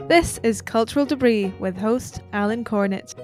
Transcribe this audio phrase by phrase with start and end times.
[0.00, 3.14] This is Cultural Debris with host Alan Cornett.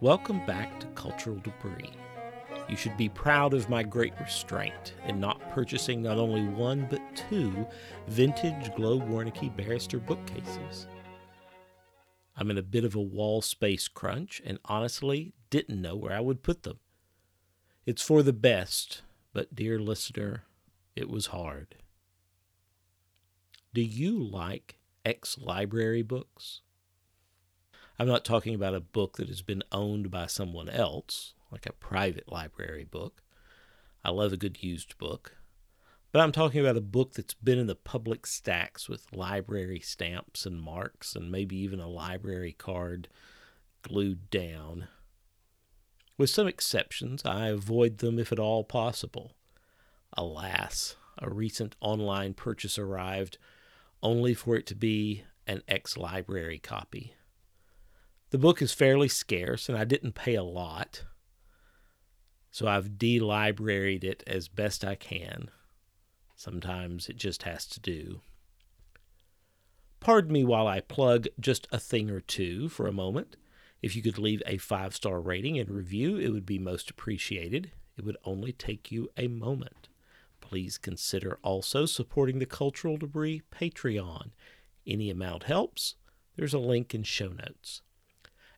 [0.00, 1.92] Welcome back to Cultural Debris.
[2.68, 7.00] You should be proud of my great restraint in not purchasing not only one but
[7.14, 7.66] two
[8.08, 10.88] vintage Globe Wernicke Barrister bookcases.
[12.36, 16.20] I'm in a bit of a wall space crunch and honestly didn't know where I
[16.20, 16.78] would put them.
[17.84, 20.44] It's for the best, but dear listener,
[20.96, 21.76] it was hard.
[23.74, 26.60] Do you like ex library books?
[27.98, 31.72] I'm not talking about a book that has been owned by someone else, like a
[31.72, 33.22] private library book.
[34.04, 35.36] I love a good used book.
[36.12, 40.44] But I'm talking about a book that's been in the public stacks with library stamps
[40.44, 43.08] and marks and maybe even a library card
[43.80, 44.88] glued down.
[46.18, 49.32] With some exceptions, I avoid them if at all possible.
[50.12, 53.38] Alas, a recent online purchase arrived
[54.02, 57.14] only for it to be an ex library copy.
[58.30, 61.04] The book is fairly scarce, and I didn't pay a lot,
[62.50, 65.50] so I've delibraried it as best I can.
[66.42, 68.20] Sometimes it just has to do.
[70.00, 73.36] Pardon me while I plug just a thing or two for a moment.
[73.80, 77.70] If you could leave a five star rating and review, it would be most appreciated.
[77.96, 79.88] It would only take you a moment.
[80.40, 84.30] Please consider also supporting the Cultural Debris Patreon.
[84.84, 85.94] Any amount helps.
[86.34, 87.82] There's a link in show notes.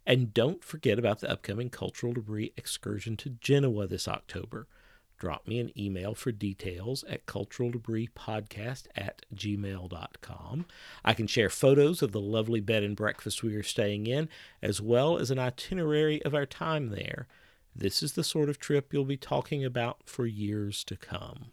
[0.07, 4.69] And don't forget about the upcoming Cultural Debris excursion to Genoa this October.
[5.19, 10.67] Drop me an email for details at culturaldebrispodcast at gmail.com.
[11.05, 14.29] I can share photos of the lovely bed and breakfast we are staying in,
[14.61, 17.27] as well as an itinerary of our time there.
[17.75, 21.47] This is the sort of trip you'll be talking about for years to come.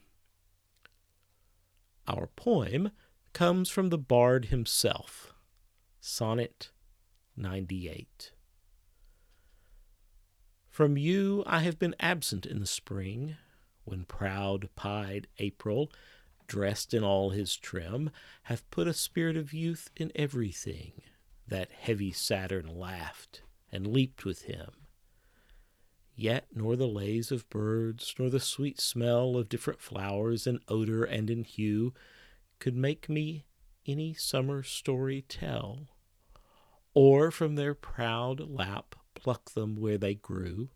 [2.08, 2.92] Our poem
[3.34, 5.34] comes from the bard himself,
[6.00, 6.72] Sonnet
[7.38, 8.32] 98.
[10.68, 13.38] From you I have been absent in the spring,
[13.84, 15.92] when proud pied April,
[16.48, 18.10] dressed in all his trim,
[18.44, 20.94] hath put a spirit of youth in everything.
[21.48, 24.72] That heavy Saturn laughed and leaped with him.
[26.16, 31.04] Yet nor the lays of birds, nor the sweet smell of different flowers in odor
[31.04, 31.94] and in hue,
[32.60, 33.46] could make me
[33.88, 35.88] any summer story tell,
[36.94, 40.70] or from their proud lap pluck them where they grew.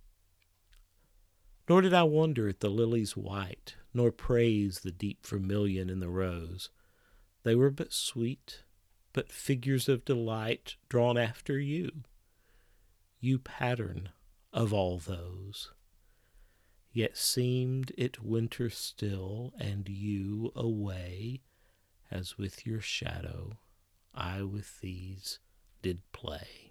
[1.68, 6.10] Nor did I wonder at the lilies white, nor praise the deep vermilion in the
[6.10, 6.70] rose.
[7.44, 8.64] They were but sweet,
[9.14, 12.04] but figures of delight drawn after you.
[13.20, 14.10] You pattern
[14.54, 15.72] of all those.
[16.92, 21.42] Yet seemed it winter still, and you away,
[22.10, 23.58] as with your shadow
[24.14, 25.40] I with these
[25.82, 26.65] did play.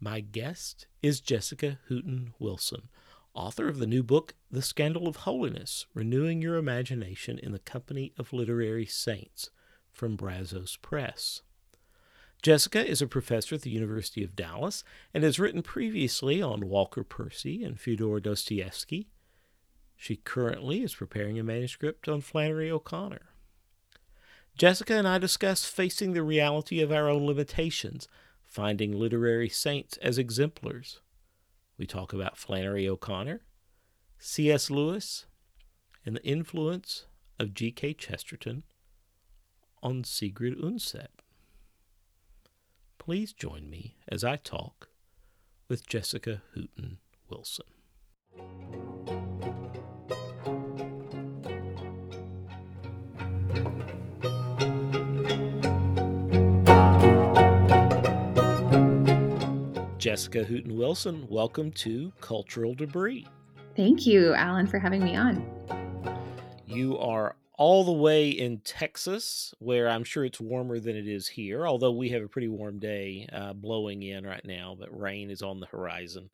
[0.00, 2.90] My guest is Jessica Hooten Wilson,
[3.32, 8.12] author of the new book, The Scandal of Holiness Renewing Your Imagination in the Company
[8.18, 9.48] of Literary Saints,
[9.90, 11.40] from Brazos Press.
[12.42, 17.02] Jessica is a professor at the University of Dallas and has written previously on Walker
[17.02, 19.08] Percy and Fyodor Dostoevsky.
[19.96, 23.30] She currently is preparing a manuscript on Flannery O'Connor.
[24.58, 28.06] Jessica and I discuss facing the reality of our own limitations
[28.56, 31.02] finding literary saints as exemplars.
[31.76, 33.42] We talk about Flannery O'Connor,
[34.18, 34.70] C.S.
[34.70, 35.26] Lewis,
[36.06, 37.04] and the influence
[37.38, 37.92] of G.K.
[37.92, 38.62] Chesterton
[39.82, 41.08] on Sigrid Undset.
[42.96, 44.88] Please join me as I talk
[45.68, 46.96] with Jessica Hooten
[47.28, 47.66] Wilson.
[60.06, 63.26] Jessica Hooten Wilson, welcome to Cultural Debris.
[63.74, 65.44] Thank you, Alan, for having me on.
[66.64, 71.26] You are all the way in Texas, where I'm sure it's warmer than it is
[71.26, 75.28] here, although we have a pretty warm day uh, blowing in right now, but rain
[75.28, 76.30] is on the horizon.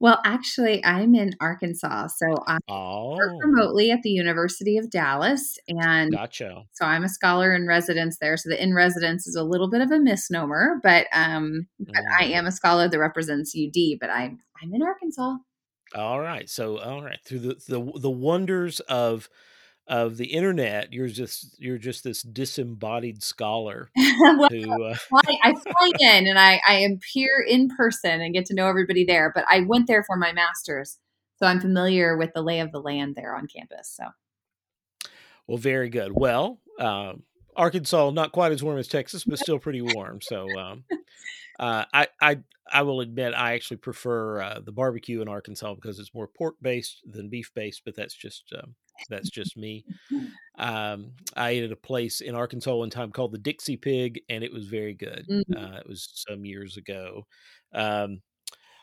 [0.00, 3.16] Well, actually, I'm in Arkansas, so I oh.
[3.16, 6.64] work remotely at the University of Dallas, and gotcha.
[6.72, 8.36] So I'm a scholar in residence there.
[8.36, 12.20] So the in residence is a little bit of a misnomer, but um, but mm.
[12.20, 15.36] I am a scholar that represents UD, but I'm I'm in Arkansas.
[15.94, 19.28] All right, so all right, through the the the wonders of
[19.86, 20.92] of the internet.
[20.92, 24.96] You're just you're just this disembodied scholar well, who uh,
[25.26, 29.04] I, I fly in and I, I appear in person and get to know everybody
[29.04, 29.32] there.
[29.34, 30.98] But I went there for my master's,
[31.36, 33.94] so I'm familiar with the lay of the land there on campus.
[33.94, 35.10] So,
[35.46, 36.12] well, very good.
[36.12, 37.14] Well, uh,
[37.56, 40.20] Arkansas not quite as warm as Texas, but still pretty warm.
[40.22, 40.84] So, um,
[41.58, 42.38] uh, I I
[42.72, 46.56] I will admit I actually prefer uh, the barbecue in Arkansas because it's more pork
[46.62, 48.74] based than beef based, but that's just um,
[49.08, 49.86] that's just me.
[50.58, 54.44] Um, I ate at a place in Arkansas one time called the Dixie Pig, and
[54.44, 55.28] it was very good.
[55.28, 55.44] Mhm.
[55.54, 57.26] Uh, it was some years ago.
[57.72, 58.22] Um,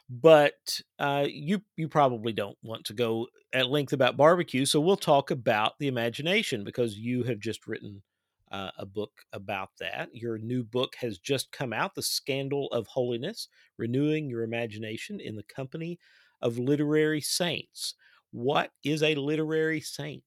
[0.10, 4.98] but uh, you you probably don't want to go at length about barbecue, so we'll
[4.98, 8.04] talk about the imagination because you have just written
[8.52, 10.10] uh, a book about that.
[10.14, 13.48] Your new book has just come out, "The Scandal of Holiness:
[13.78, 16.00] Renewing Your Imagination in the Company
[16.42, 17.96] of Literary Saints."
[18.32, 20.24] What is a literary saint?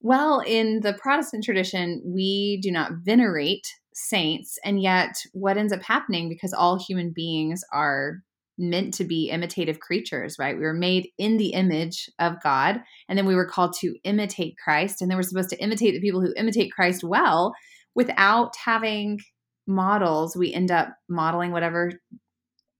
[0.00, 4.58] Well, in the Protestant tradition, we do not venerate saints.
[4.64, 8.22] And yet, what ends up happening because all human beings are
[8.56, 10.56] meant to be imitative creatures, right?
[10.56, 14.56] We were made in the image of God, and then we were called to imitate
[14.62, 15.00] Christ.
[15.00, 17.52] And then we're supposed to imitate the people who imitate Christ well
[17.94, 19.18] without having
[19.66, 20.36] models.
[20.36, 21.92] We end up modeling whatever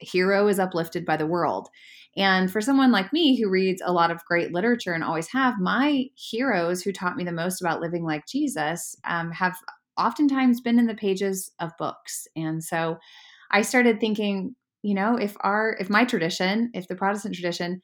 [0.00, 1.68] hero is uplifted by the world.
[2.16, 5.54] And for someone like me who reads a lot of great literature and always have,
[5.60, 9.56] my heroes who taught me the most about living like Jesus um, have
[9.96, 12.26] oftentimes been in the pages of books.
[12.34, 12.98] And so
[13.50, 17.80] I started thinking, you know, if our, if my tradition, if the Protestant tradition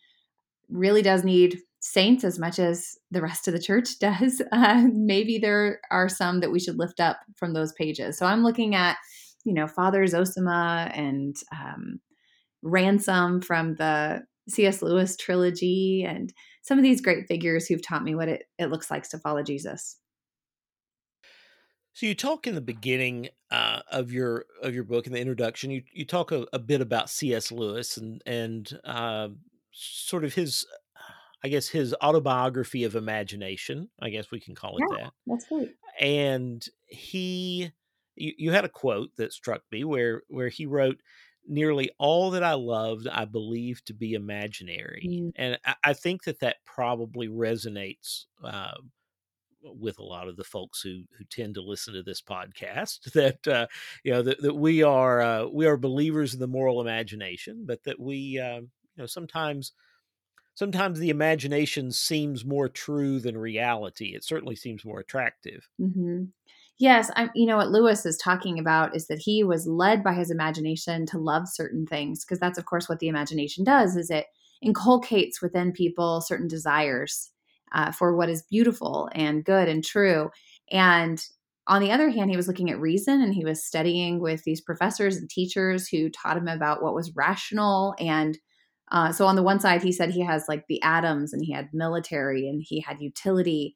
[0.69, 5.39] really does need saints as much as the rest of the church does, uh, maybe
[5.39, 8.19] there are some that we should lift up from those pages.
[8.19, 8.97] So I'm looking at,
[9.47, 12.01] you know, Father Zosima and um,
[12.63, 14.83] Ransom from the C.S.
[14.83, 16.33] Lewis trilogy and
[16.63, 19.43] some of these great figures who've taught me what it, it looks like to follow
[19.43, 19.99] Jesus.
[21.95, 25.71] So you talk in the beginning uh, of your of your book in the introduction.
[25.71, 27.51] You you talk a, a bit about C.S.
[27.51, 29.31] Lewis and and uh,
[29.73, 30.67] sort of his,
[31.43, 33.89] I guess his autobiography of imagination.
[34.01, 34.97] I guess we can call it Yeah.
[34.99, 35.13] that.
[35.27, 35.75] That's great.
[35.99, 37.73] And he,
[38.17, 41.01] you, you had a quote that struck me where where he wrote,
[41.47, 45.31] "Nearly all that I loved, I believed to be imaginary," Mm.
[45.35, 48.27] and I, I think that that probably resonates.
[48.43, 48.77] Uh,
[49.63, 53.47] with a lot of the folks who who tend to listen to this podcast that
[53.49, 53.67] uh,
[54.05, 57.83] you know that, that we are uh, we are believers in the moral imagination but
[57.85, 59.73] that we uh, you know sometimes
[60.55, 66.33] sometimes the imagination seems more true than reality it certainly seems more attractive hmm
[66.79, 70.13] Yes, I, you know what Lewis is talking about is that he was led by
[70.13, 74.11] his imagination to love certain things because that's of course what the imagination does is
[74.11, 74.27] it
[74.63, 77.31] inculcates within people certain desires
[77.73, 80.31] uh, for what is beautiful and good and true.
[80.71, 81.23] And
[81.67, 84.61] on the other hand, he was looking at reason and he was studying with these
[84.61, 88.39] professors and teachers who taught him about what was rational and
[88.93, 91.53] uh, so on the one side, he said he has like the atoms and he
[91.53, 93.75] had military and he had utility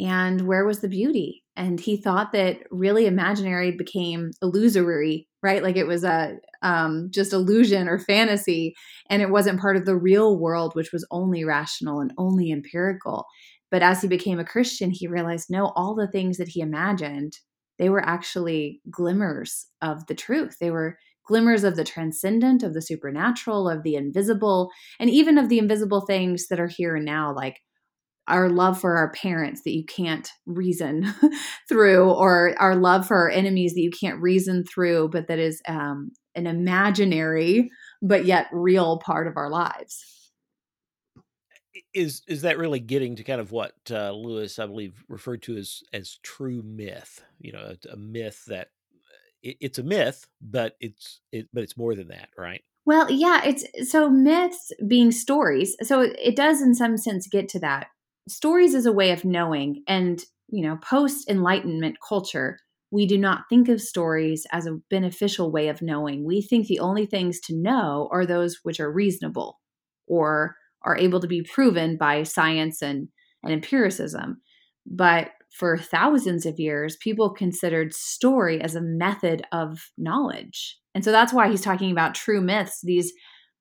[0.00, 5.62] and where was the beauty and he thought that really imaginary became illusory right?
[5.62, 8.74] Like it was a um, just illusion or fantasy
[9.10, 13.26] and it wasn't part of the real world which was only rational and only empirical.
[13.70, 17.38] But as he became a christian he realized no all the things that he imagined
[17.78, 20.56] they were actually glimmers of the truth.
[20.60, 25.48] They were glimmers of the transcendent of the supernatural of the invisible and even of
[25.48, 27.56] the invisible things that are here and now like
[28.32, 31.12] our love for our parents that you can't reason
[31.68, 35.60] through, or our love for our enemies that you can't reason through, but that is
[35.68, 37.70] um, an imaginary
[38.00, 40.04] but yet real part of our lives.
[41.94, 45.56] is is that really getting to kind of what uh, lewis i believe referred to
[45.56, 48.68] as as true myth you know a, a myth that
[49.42, 53.42] it, it's a myth but it's it but it's more than that right Well, yeah,
[53.44, 55.76] it's so myths being stories.
[55.82, 57.88] So it does, in some sense, get to that.
[58.28, 62.58] Stories is a way of knowing, and you know, post Enlightenment culture,
[62.90, 66.24] we do not think of stories as a beneficial way of knowing.
[66.24, 69.58] We think the only things to know are those which are reasonable
[70.06, 73.08] or are able to be proven by science and,
[73.42, 74.42] and empiricism.
[74.84, 80.78] But for thousands of years, people considered story as a method of knowledge.
[80.94, 83.12] And so that's why he's talking about true myths, these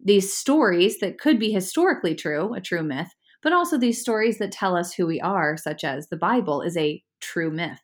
[0.03, 3.11] these stories that could be historically true, a true myth,
[3.41, 6.77] but also these stories that tell us who we are, such as the Bible is
[6.77, 7.81] a true myth.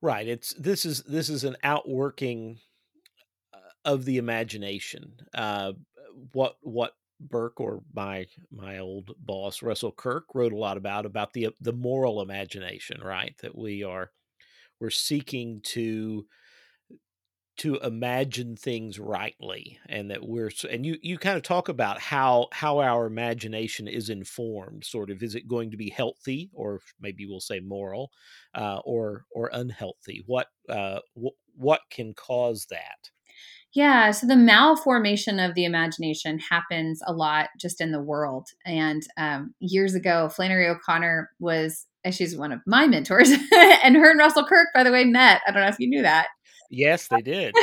[0.00, 2.58] right it's this is this is an outworking
[3.54, 5.72] uh, of the imagination uh
[6.32, 11.32] what what Burke or my my old boss Russell Kirk wrote a lot about about
[11.32, 13.34] the the moral imagination, right?
[13.42, 14.12] That we are
[14.80, 16.26] we're seeking to
[17.58, 22.48] to imagine things rightly and that we're and you you kind of talk about how
[22.52, 27.26] how our imagination is informed sort of is it going to be healthy or maybe
[27.26, 28.10] we'll say moral
[28.54, 33.10] uh, or or unhealthy what uh, w- what can cause that
[33.74, 38.48] yeah, so the malformation of the imagination happens a lot just in the world.
[38.64, 44.18] And um, years ago, Flannery O'Connor was, she's one of my mentors, and her and
[44.18, 45.42] Russell Kirk, by the way, met.
[45.46, 46.28] I don't know if you knew that.
[46.70, 47.54] Yes, they did.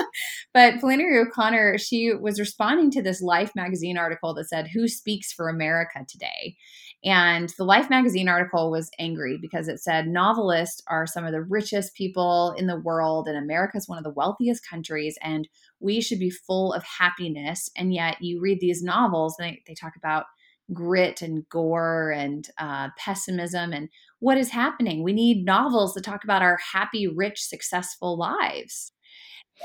[0.54, 5.32] but Flannery O'Connor, she was responding to this Life magazine article that said, Who speaks
[5.32, 6.56] for America today?
[7.04, 11.42] And the Life magazine article was angry because it said novelists are some of the
[11.42, 15.46] richest people in the world, and America is one of the wealthiest countries, and
[15.80, 17.68] we should be full of happiness.
[17.76, 20.24] And yet, you read these novels, and they, they talk about
[20.72, 23.90] grit and gore and uh, pessimism and
[24.24, 25.04] what is happening.
[25.04, 28.90] We need novels that talk about our happy, rich, successful lives.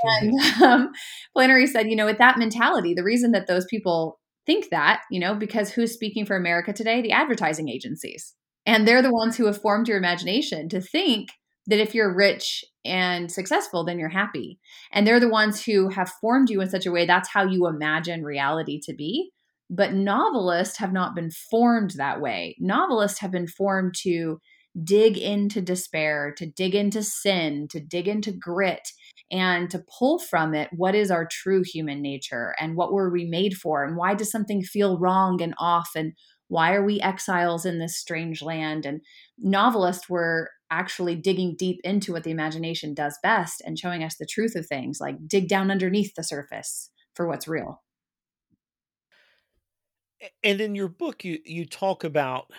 [0.03, 0.89] And um,
[1.33, 5.17] Flannery said, you know, with that mentality, the reason that those people think that, you
[5.17, 7.01] know, because who's speaking for America today?
[7.01, 8.35] The advertising agencies.
[8.65, 11.29] And they're the ones who have formed your imagination to think
[11.67, 14.59] that if you're rich and successful, then you're happy.
[14.91, 17.65] And they're the ones who have formed you in such a way that's how you
[17.65, 19.31] imagine reality to be.
[19.69, 22.55] But novelists have not been formed that way.
[22.59, 24.39] Novelists have been formed to
[24.83, 28.88] dig into despair, to dig into sin, to dig into grit,
[29.31, 33.25] and to pull from it what is our true human nature and what were we
[33.25, 36.13] made for and why does something feel wrong and off and
[36.47, 39.01] why are we exiles in this strange land and
[39.38, 44.25] novelists were actually digging deep into what the imagination does best and showing us the
[44.25, 47.81] truth of things like dig down underneath the surface for what's real
[50.43, 52.51] and in your book, you you talk about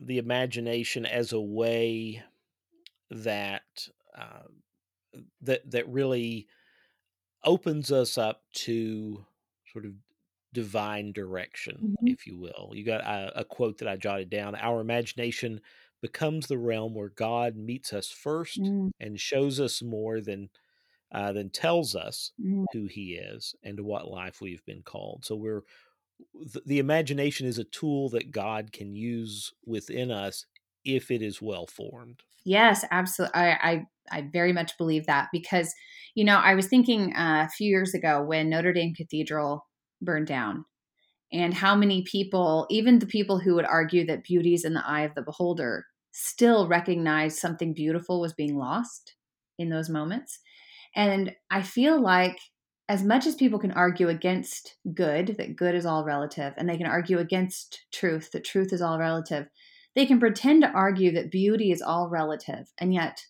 [0.00, 2.22] the imagination as a way
[3.10, 4.46] that uh,
[5.42, 6.46] that that really
[7.44, 9.24] opens us up to
[9.72, 9.92] sort of
[10.52, 12.06] divine direction, mm-hmm.
[12.06, 12.70] if you will.
[12.72, 15.60] You got a, a, quote that I jotted down: "Our imagination
[16.00, 18.90] becomes the realm where God meets us first mm.
[19.00, 20.50] and shows us more than."
[21.10, 22.66] Uh, than tells us mm.
[22.74, 25.24] who he is and to what life we've been called.
[25.24, 25.62] So we're
[26.64, 30.46] the, imagination is a tool that God can use within us
[30.84, 32.22] if it is well formed.
[32.44, 33.34] Yes, absolutely.
[33.34, 35.74] I, I, I very much believe that because,
[36.14, 39.66] you know, I was thinking uh, a few years ago when Notre Dame Cathedral
[40.00, 40.64] burned down,
[41.32, 44.86] and how many people, even the people who would argue that beauty is in the
[44.86, 49.14] eye of the beholder, still recognized something beautiful was being lost
[49.58, 50.38] in those moments.
[50.96, 52.38] And I feel like
[52.88, 56.78] as much as people can argue against good, that good is all relative, and they
[56.78, 59.46] can argue against truth, that truth is all relative,
[59.94, 62.72] they can pretend to argue that beauty is all relative.
[62.78, 63.26] And yet,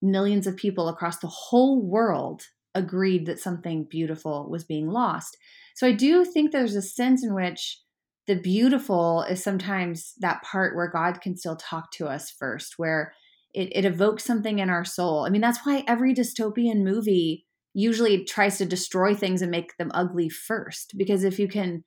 [0.00, 2.42] millions of people across the whole world
[2.74, 5.36] agreed that something beautiful was being lost.
[5.76, 7.78] So I do think there's a sense in which
[8.26, 13.14] the beautiful is sometimes that part where God can still talk to us first, where
[13.52, 15.24] it, it evokes something in our soul.
[15.24, 19.90] I mean, that's why every dystopian movie usually tries to destroy things and make them
[19.94, 20.94] ugly first.
[20.96, 21.84] Because if you can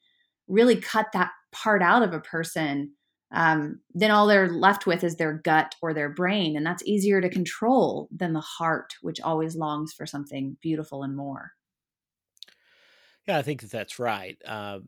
[0.48, 2.94] really cut that part out of a person,
[3.32, 6.56] um, then all they're left with is their gut or their brain.
[6.56, 11.16] And that's easier to control than the heart, which always longs for something beautiful and
[11.16, 11.52] more.
[13.28, 14.38] Yeah, I think that that's right.
[14.46, 14.80] Uh,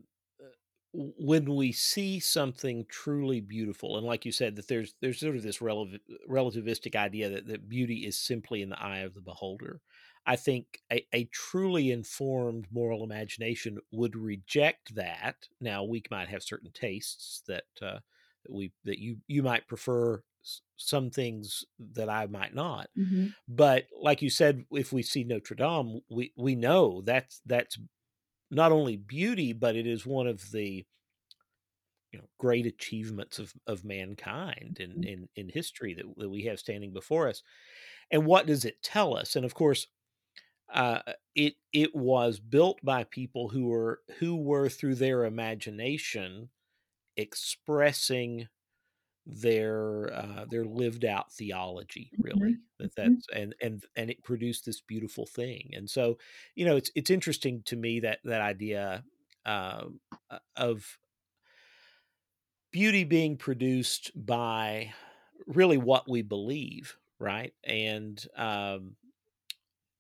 [0.94, 5.44] when we see something truly beautiful, and like you said, that there's there's sort of
[5.44, 9.82] this relativistic idea that, that beauty is simply in the eye of the beholder.
[10.28, 15.48] I think a, a, truly informed moral imagination would reject that.
[15.62, 18.00] Now, we might have certain tastes that uh,
[18.44, 20.22] that we that you you might prefer
[20.76, 22.90] some things that I might not.
[22.98, 23.28] Mm-hmm.
[23.48, 27.80] But like you said, if we see Notre Dame, we we know that's that's
[28.52, 30.86] not only beauty, but it is one of the
[32.12, 35.04] you know great achievements of of mankind in mm-hmm.
[35.04, 37.44] in, in history that, that we have standing before us.
[38.12, 39.36] And what does it tell us?
[39.36, 39.88] And of course,
[40.74, 41.00] uh,
[41.36, 46.50] it it was built by people who were who were through their imagination
[47.16, 48.48] expressing
[49.26, 52.84] their uh, their lived out theology really mm-hmm.
[52.84, 53.14] that mm-hmm.
[53.14, 56.18] that's and and and it produced this beautiful thing and so
[56.56, 59.04] you know it's it's interesting to me that that idea
[59.46, 59.84] uh,
[60.56, 60.98] of
[62.72, 64.94] beauty being produced by
[65.46, 68.96] really what we believe right and um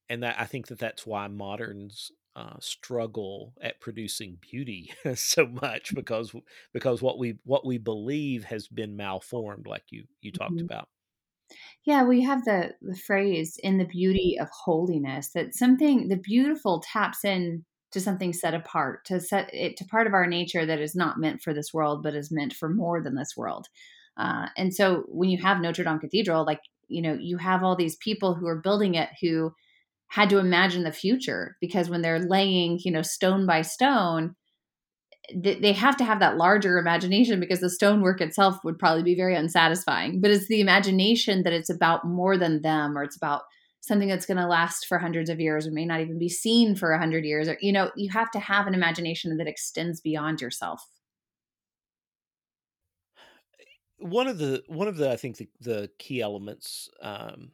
[0.10, 5.94] and that I think that that's why moderns uh, struggle at producing beauty so much
[5.96, 6.34] because
[6.74, 10.70] because what we what we believe has been malformed, like you you talked Mhm.
[10.70, 10.90] about.
[11.86, 16.82] Yeah, we have the the phrase in the beauty of holiness that something the beautiful
[16.82, 20.82] taps in to something set apart, to set it to part of our nature that
[20.82, 23.68] is not meant for this world, but is meant for more than this world.
[24.18, 27.76] Uh, and so when you have Notre Dame Cathedral, like you know, you have all
[27.76, 29.54] these people who are building it who
[30.08, 34.36] had to imagine the future because when they're laying, you know, stone by stone,
[35.36, 39.36] they have to have that larger imagination because the stonework itself would probably be very
[39.36, 40.22] unsatisfying.
[40.22, 43.42] But it's the imagination that it's about more than them, or it's about
[43.82, 46.76] something that's going to last for hundreds of years, or may not even be seen
[46.76, 47.50] for a hundred years.
[47.50, 50.82] Or you know, you have to have an imagination that extends beyond yourself.
[53.98, 57.52] One of the one of the I think the, the key elements um,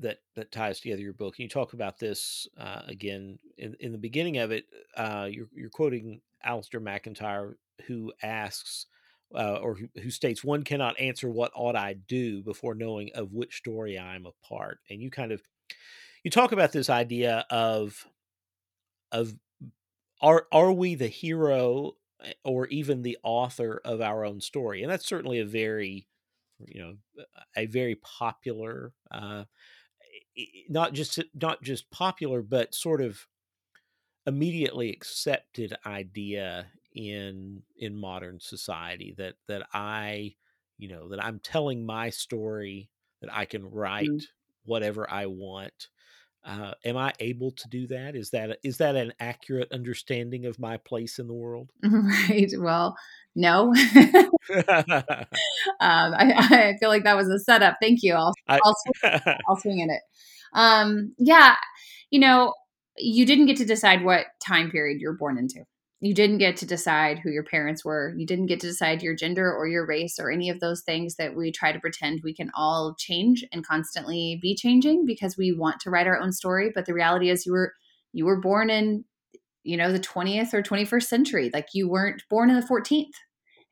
[0.00, 1.34] that that ties together your book.
[1.38, 4.66] And you talk about this uh, again in, in the beginning of it.
[4.96, 8.86] Uh, you're, you're quoting Alasdair MacIntyre, who asks
[9.34, 13.32] uh, or who, who, states, "One cannot answer what ought I do before knowing of
[13.32, 15.42] which story I am a part." And you kind of
[16.24, 18.06] you talk about this idea of
[19.12, 19.34] of
[20.20, 21.92] are are we the hero
[22.22, 24.82] eh, or even the author of our own story?
[24.82, 26.08] And that's certainly a very
[26.66, 26.96] you know
[27.56, 29.44] a very popular uh,
[30.68, 33.26] not just not just popular, but sort of
[34.26, 40.34] immediately accepted idea in in modern society that that I,
[40.78, 44.22] you know, that I'm telling my story, that I can write mm.
[44.64, 45.88] whatever I want.
[46.44, 48.16] Uh, am I able to do that?
[48.16, 51.70] Is that is that an accurate understanding of my place in the world?
[51.82, 52.50] Right.
[52.58, 52.96] Well,
[53.34, 53.74] no.
[54.54, 55.24] um,
[55.80, 57.76] I, I, feel like that was a setup.
[57.80, 58.14] Thank you.
[58.14, 58.76] I'll I'll,
[59.48, 60.00] I'll swing in it.
[60.54, 61.56] Um, yeah,
[62.10, 62.54] you know,
[62.96, 65.64] you didn't get to decide what time period you're born into.
[66.02, 68.14] You didn't get to decide who your parents were.
[68.16, 71.16] You didn't get to decide your gender or your race or any of those things
[71.16, 75.52] that we try to pretend we can all change and constantly be changing because we
[75.52, 76.72] want to write our own story.
[76.74, 77.74] But the reality is you were
[78.12, 79.04] you were born in,
[79.62, 81.50] you know, the 20th or 21st century.
[81.52, 83.14] Like you weren't born in the 14th.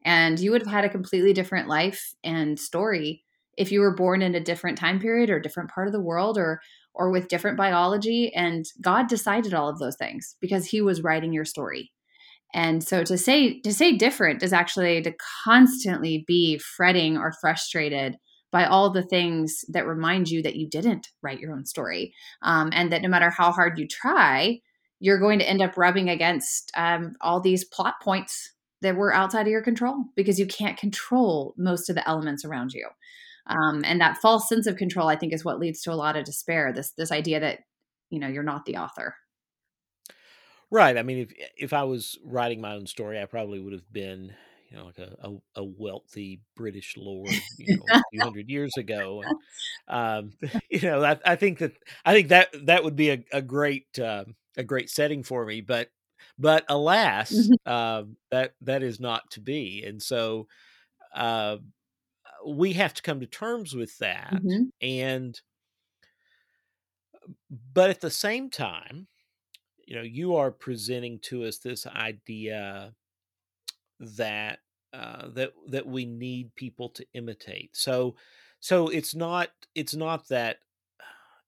[0.05, 3.25] And you would have had a completely different life and story
[3.57, 6.39] if you were born in a different time period or different part of the world
[6.39, 6.61] or
[6.95, 11.33] or with different biology and god decided all of those things because he was writing
[11.33, 11.91] your story
[12.55, 15.13] and so to say to say different is actually to
[15.45, 18.17] constantly be fretting or frustrated
[18.51, 22.71] by all the things that remind you that you didn't write your own story um,
[22.73, 24.59] and that no matter how hard you try
[25.01, 29.43] you're going to end up rubbing against um, all these plot points that were outside
[29.43, 32.89] of your control because you can't control most of the elements around you.
[33.47, 36.17] Um, and that false sense of control i think is what leads to a lot
[36.17, 37.61] of despair this this idea that
[38.11, 39.15] you know you're not the author
[40.71, 43.93] right i mean if if i was writing my own story i probably would have
[43.93, 44.33] been
[44.71, 48.73] you know like a, a, a wealthy british lord you know a few hundred years
[48.77, 49.35] ago and
[49.89, 50.33] um,
[50.71, 51.73] you know I, I, think that
[52.05, 54.25] i think that that would be a, a great uh,
[54.57, 55.89] a great setting for me but
[56.39, 57.53] but alas mm-hmm.
[57.67, 60.47] uh, that that is not to be and so
[61.15, 61.57] uh,
[62.47, 64.65] we have to come to terms with that mm-hmm.
[64.81, 65.41] and
[67.73, 69.07] but at the same time
[69.89, 72.93] you know you are presenting to us this idea
[73.99, 74.59] that
[74.93, 78.15] uh, that that we need people to imitate so
[78.61, 80.59] so it's not it's not that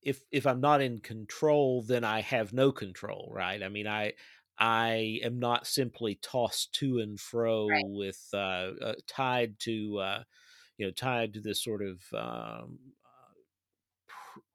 [0.02, 4.10] if if i'm not in control then i have no control right i mean i
[4.58, 7.84] i am not simply tossed to and fro right.
[7.88, 10.22] with uh, uh, tied to uh,
[10.78, 12.78] you know tied to this sort of um,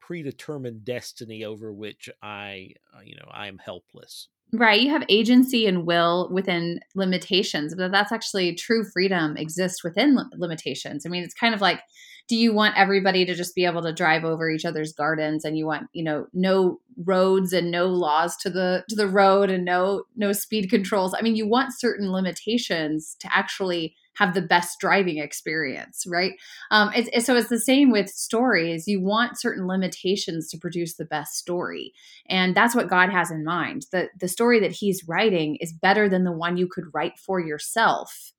[0.05, 4.27] predetermined destiny over which I uh, you know I am helpless.
[4.53, 10.17] Right, you have agency and will within limitations, but that's actually true freedom exists within
[10.37, 11.05] limitations.
[11.05, 11.81] I mean, it's kind of like
[12.27, 15.57] do you want everybody to just be able to drive over each other's gardens and
[15.57, 19.65] you want you know no roads and no laws to the to the road and
[19.65, 24.79] no no speed controls i mean you want certain limitations to actually have the best
[24.79, 26.33] driving experience right
[26.71, 30.95] um, it's, it's, so it's the same with stories you want certain limitations to produce
[30.95, 31.93] the best story
[32.27, 36.09] and that's what god has in mind the the story that he's writing is better
[36.09, 38.33] than the one you could write for yourself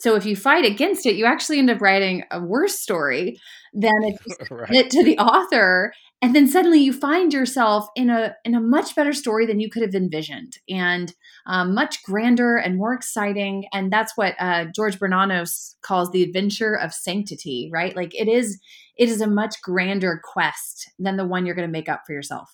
[0.00, 3.38] so if you fight against it, you actually end up writing a worse story
[3.74, 4.70] than if right.
[4.70, 5.92] it to the author.
[6.22, 9.70] And then suddenly you find yourself in a in a much better story than you
[9.70, 11.14] could have envisioned, and
[11.46, 13.64] um, much grander and more exciting.
[13.72, 17.96] And that's what uh, George Bernanos calls the adventure of sanctity, right?
[17.96, 18.60] Like it is
[18.96, 22.12] it is a much grander quest than the one you're going to make up for
[22.12, 22.50] yourself.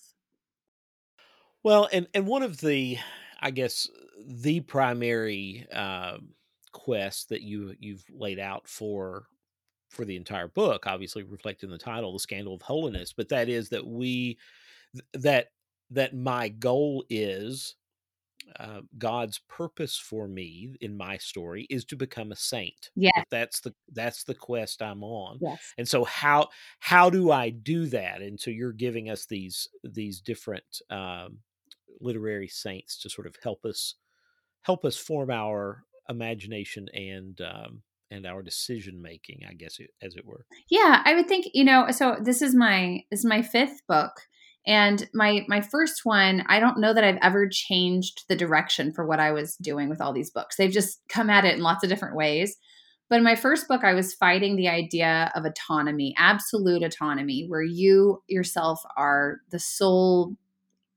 [1.64, 2.98] Well, and and one of the,
[3.40, 3.88] I guess,
[4.24, 6.18] the primary uh,
[6.70, 9.26] quest that you you've laid out for
[9.96, 13.70] for the entire book, obviously reflecting the title, "The Scandal of Holiness," but that is
[13.70, 14.38] that we
[15.14, 15.48] that
[15.90, 17.76] that my goal is
[18.58, 22.90] uh, God's purpose for me in my story is to become a saint.
[22.94, 25.40] Yeah, that's the that's the quest I'm on.
[25.40, 25.76] Yes.
[25.78, 28.22] And so how how do I do that?
[28.22, 31.40] And so you're giving us these these different um,
[32.00, 33.96] literary saints to sort of help us
[34.62, 40.24] help us form our imagination and um, and our decision making, I guess, as it
[40.24, 40.44] were.
[40.70, 41.90] Yeah, I would think you know.
[41.90, 44.12] So this is my this is my fifth book,
[44.66, 46.44] and my my first one.
[46.48, 50.00] I don't know that I've ever changed the direction for what I was doing with
[50.00, 50.56] all these books.
[50.56, 52.56] They've just come at it in lots of different ways.
[53.08, 57.62] But in my first book, I was fighting the idea of autonomy, absolute autonomy, where
[57.62, 60.36] you yourself are the sole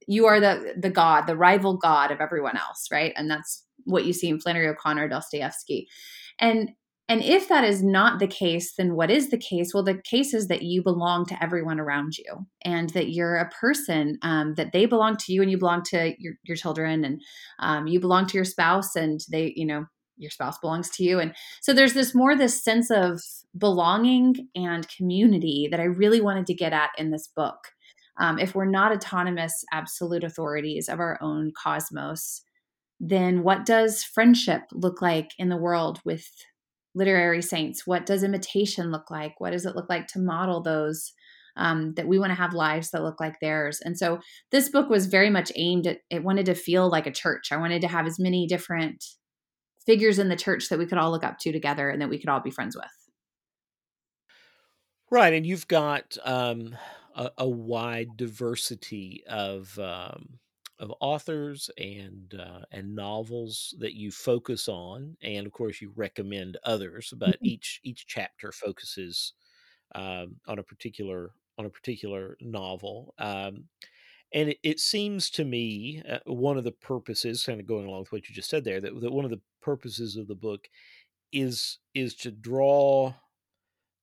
[0.10, 3.14] you are the the god, the rival god of everyone else, right?
[3.16, 5.88] And that's what you see in Flannery O'Connor, Dostoevsky.
[6.40, 6.72] And
[7.10, 9.74] and if that is not the case, then what is the case?
[9.74, 13.50] Well, the case is that you belong to everyone around you and that you're a
[13.50, 17.22] person, um, that they belong to you and you belong to your, your children and
[17.60, 19.86] um, you belong to your spouse and they, you know,
[20.18, 21.20] your spouse belongs to you.
[21.20, 23.22] And so there's this more this sense of
[23.58, 27.58] belonging and community that I really wanted to get at in this book
[28.20, 32.42] um, if we're not autonomous, absolute authorities of our own cosmos,
[33.00, 36.28] then what does friendship look like in the world with
[36.96, 37.86] literary saints?
[37.86, 39.40] What does imitation look like?
[39.40, 41.14] What does it look like to model those?
[41.58, 43.82] Um, that we want to have lives that look like theirs.
[43.84, 47.12] And so this book was very much aimed at, it wanted to feel like a
[47.12, 47.52] church.
[47.52, 49.04] I wanted to have as many different
[49.86, 52.18] figures in the church that we could all look up to together and that we
[52.18, 52.86] could all be friends with.
[55.12, 55.34] Right.
[55.34, 56.78] And you've got um,
[57.14, 60.40] a, a wide diversity of um,
[60.80, 66.58] of authors and uh, and novels that you focus on, and of course you recommend
[66.64, 67.14] others.
[67.16, 67.46] But mm-hmm.
[67.46, 69.34] each each chapter focuses
[69.96, 73.14] um, on a particular on a particular novel.
[73.20, 73.66] Um,
[74.34, 78.02] and it, it, seems to me uh, one of the purposes, kind of going along
[78.02, 80.68] with what you just said there, that, that one of the purposes of the book
[81.32, 83.14] is is to draw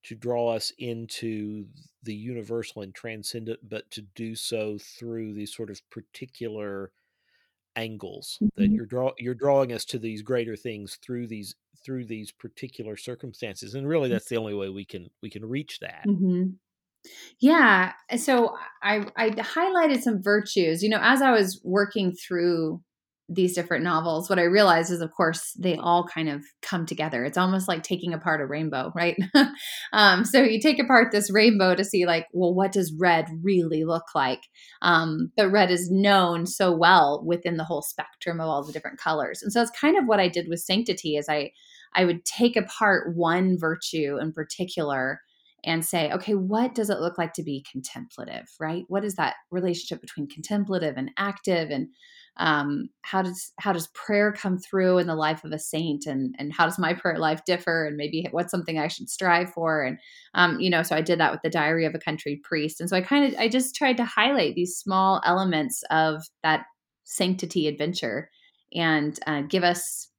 [0.06, 1.66] to draw us into
[2.02, 6.92] the universal and transcendent, but to do so through these sort of particular
[7.76, 8.62] angles mm-hmm.
[8.62, 12.96] that you're draw you're drawing us to these greater things through these through these particular
[12.96, 14.12] circumstances and really mm.
[14.12, 16.44] that's the only way we can we can reach that mm-hmm.
[17.38, 22.80] yeah so i i highlighted some virtues you know as i was working through
[23.28, 27.24] these different novels, what I realized is, of course, they all kind of come together.
[27.24, 29.16] It's almost like taking apart a rainbow, right?
[29.92, 33.84] um, so you take apart this rainbow to see, like, well, what does red really
[33.84, 34.42] look like?
[34.80, 39.00] Um, but red is known so well within the whole spectrum of all the different
[39.00, 41.16] colors, and so it's kind of what I did with sanctity.
[41.16, 41.50] Is I
[41.94, 45.20] I would take apart one virtue in particular
[45.64, 48.84] and say, okay, what does it look like to be contemplative, right?
[48.86, 51.88] What is that relationship between contemplative and active and
[52.38, 56.06] um, how does how does prayer come through in the life of a saint?
[56.06, 57.86] And and how does my prayer life differ?
[57.86, 59.82] And maybe what's something i should strive for?
[59.82, 59.98] And
[60.34, 62.80] um, you know so i did that with the diary of a country priest.
[62.80, 66.66] And so i kind of i just tried to highlight these small elements of that
[67.04, 68.30] sanctity adventure
[68.74, 70.10] and uh, give us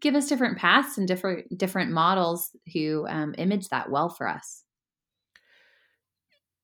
[0.00, 4.64] give us different paths and different different models who um, image that well for us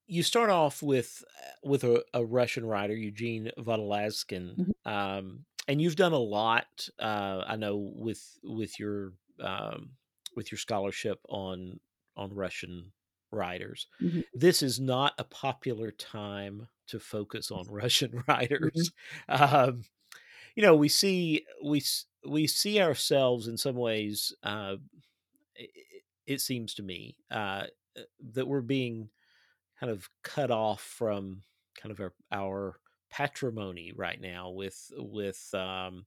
[0.08, 4.90] you start off with uh, with a, a Russian writer, Eugene Vodolazkin, mm-hmm.
[4.90, 6.88] um, and you've done a lot.
[6.98, 9.90] Uh, I know with with your um,
[10.34, 11.78] with your scholarship on
[12.16, 12.92] on Russian
[13.30, 13.86] writers.
[14.02, 14.20] Mm-hmm.
[14.34, 18.30] This is not a popular time to focus on Russian mm-hmm.
[18.30, 18.90] writers.
[19.30, 19.54] Mm-hmm.
[19.68, 19.82] Um,
[20.56, 21.82] you know, we see we
[22.26, 24.34] we see ourselves in some ways.
[24.42, 24.76] Uh,
[25.54, 25.70] it,
[26.26, 27.64] it, seems to me uh,
[28.32, 29.08] that we're being
[29.78, 31.42] kind of cut off from
[31.80, 36.04] kind of our, our patrimony right now with with um,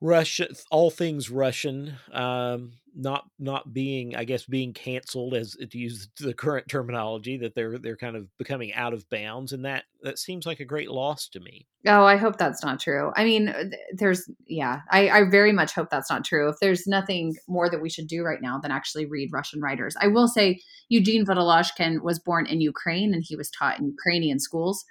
[0.00, 6.08] Russia, all things Russian, um, not not being, I guess, being canceled as to use
[6.18, 10.18] the current terminology that they're they're kind of becoming out of bounds, and that that
[10.18, 11.66] seems like a great loss to me.
[11.86, 13.12] Oh, I hope that's not true.
[13.14, 16.48] I mean, uh, there's yeah, I, I very much hope that's not true.
[16.48, 19.96] If there's nothing more that we should do right now than actually read Russian writers,
[20.00, 24.40] I will say Eugene Vodolazkin was born in Ukraine and he was taught in Ukrainian
[24.40, 24.84] schools.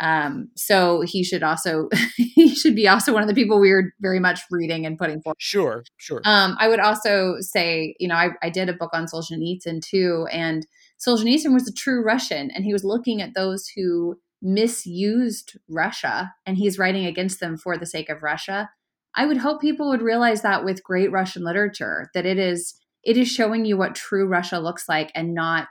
[0.00, 3.92] Um, so he should also he should be also one of the people we are
[4.00, 5.36] very much reading and putting forward.
[5.38, 6.20] Sure, sure.
[6.24, 10.26] Um, I would also say, you know, I, I did a book on Solzhenitsyn too,
[10.30, 10.66] and
[11.04, 16.56] Solzhenitsyn was a true Russian, and he was looking at those who misused Russia and
[16.56, 18.70] he's writing against them for the sake of Russia.
[19.14, 23.16] I would hope people would realize that with great Russian literature that it is it
[23.16, 25.68] is showing you what true Russia looks like and not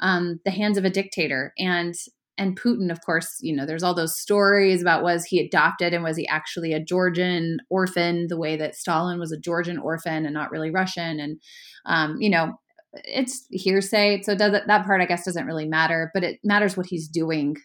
[0.00, 1.52] um, the hands of a dictator.
[1.58, 1.94] And
[2.38, 6.02] and Putin, of course, you know, there's all those stories about was he adopted and
[6.02, 10.32] was he actually a Georgian orphan, the way that Stalin was a Georgian orphan and
[10.34, 11.20] not really Russian.
[11.20, 11.40] And
[11.84, 12.54] um, you know,
[12.92, 16.76] it's hearsay, so does it, that part I guess doesn't really matter, but it matters
[16.76, 17.56] what he's doing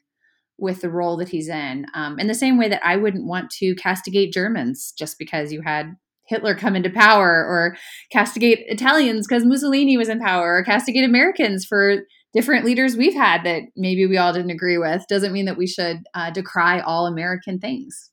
[0.57, 1.85] with the role that he's in.
[1.93, 5.61] Um, in the same way that I wouldn't want to castigate Germans just because you
[5.61, 7.77] had Hitler come into power, or
[8.11, 11.99] castigate Italians because Mussolini was in power, or castigate Americans for
[12.33, 15.03] different leaders we've had that maybe we all didn't agree with.
[15.07, 18.11] Doesn't mean that we should uh, decry all American things.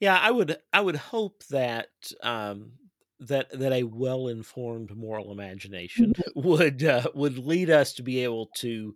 [0.00, 0.58] Yeah, I would.
[0.72, 1.88] I would hope that
[2.22, 2.72] um,
[3.20, 6.40] that that a well informed moral imagination mm-hmm.
[6.48, 8.94] would uh, would lead us to be able to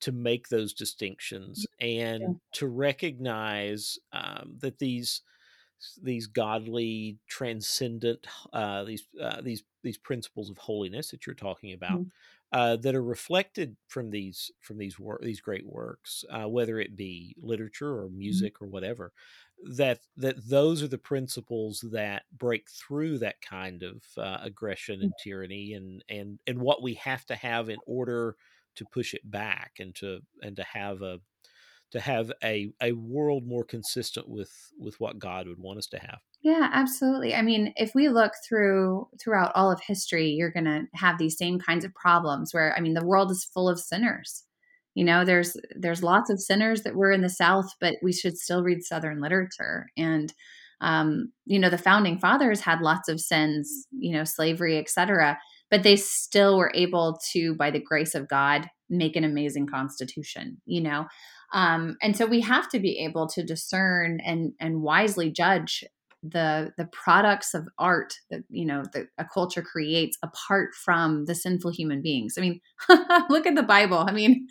[0.00, 2.28] to make those distinctions and yeah.
[2.54, 5.22] to recognize um, that these
[6.02, 12.00] these godly transcendent uh, these uh, these these principles of holiness that you're talking about
[12.00, 12.08] mm-hmm.
[12.52, 16.96] Uh, that are reflected from these from these work these great works uh, whether it
[16.96, 18.18] be literature or mm-hmm.
[18.18, 18.64] music mm-hmm.
[18.64, 19.12] or whatever
[19.76, 25.10] that that those are the principles that break through that kind of uh, aggression and
[25.10, 25.28] mm-hmm.
[25.28, 28.36] tyranny and and and what we have to have in order
[28.76, 31.18] to push it back and to and to have a
[31.90, 35.98] to have a a world more consistent with with what God would want us to
[35.98, 36.20] have.
[36.42, 37.34] Yeah, absolutely.
[37.34, 41.36] I mean, if we look through throughout all of history, you're going to have these
[41.36, 44.44] same kinds of problems where I mean, the world is full of sinners.
[44.94, 48.36] You know, there's there's lots of sinners that were in the South, but we should
[48.38, 49.86] still read Southern literature.
[49.96, 50.32] And
[50.80, 55.38] um, you know, the founding fathers had lots of sins, you know, slavery, etc
[55.70, 60.56] but they still were able to by the grace of god make an amazing constitution
[60.64, 61.04] you know
[61.52, 65.84] um, and so we have to be able to discern and and wisely judge
[66.22, 71.34] the the products of art that you know that a culture creates apart from the
[71.34, 72.60] sinful human beings i mean
[73.30, 74.46] look at the bible i mean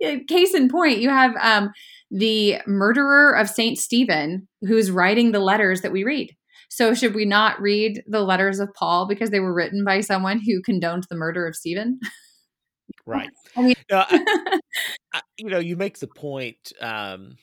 [0.28, 1.70] case in point you have um,
[2.10, 6.34] the murderer of saint stephen who's writing the letters that we read
[6.74, 10.40] so, should we not read the letters of Paul because they were written by someone
[10.40, 12.00] who condoned the murder of Stephen?
[13.04, 13.28] Right.
[13.56, 14.58] I mean, I,
[15.12, 17.36] I, you know, you make the point um,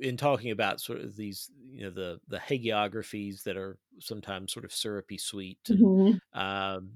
[0.00, 4.64] in talking about sort of these, you know, the the hagiographies that are sometimes sort
[4.64, 6.38] of syrupy sweet, mm-hmm.
[6.38, 6.90] um,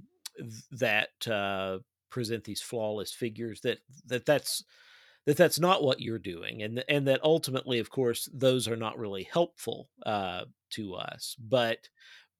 [0.72, 1.78] that uh,
[2.10, 3.60] present these flawless figures.
[3.62, 4.64] That that that's
[5.26, 8.98] that that's not what you're doing and and that ultimately of course those are not
[8.98, 11.88] really helpful uh, to us but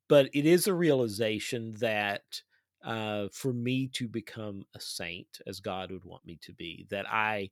[0.08, 2.42] but it is a realization that
[2.84, 7.06] uh, for me to become a saint as god would want me to be that
[7.08, 7.48] i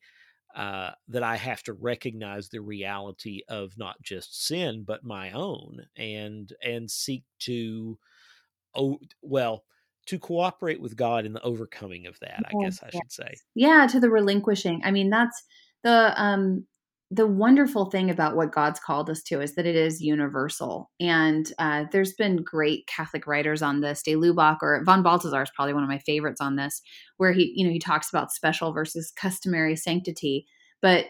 [0.58, 5.86] uh, that i have to recognize the reality of not just sin but my own
[5.96, 7.98] and and seek to
[8.74, 9.64] oh well
[10.08, 13.34] to cooperate with God in the overcoming of that, I guess I should say.
[13.54, 14.80] Yeah, to the relinquishing.
[14.82, 15.42] I mean, that's
[15.84, 16.66] the um
[17.10, 20.90] the wonderful thing about what God's called us to is that it is universal.
[21.00, 24.02] And uh, there's been great Catholic writers on this.
[24.02, 26.82] De Lubac or von Balthasar is probably one of my favorites on this,
[27.16, 30.46] where he, you know, he talks about special versus customary sanctity.
[30.82, 31.06] But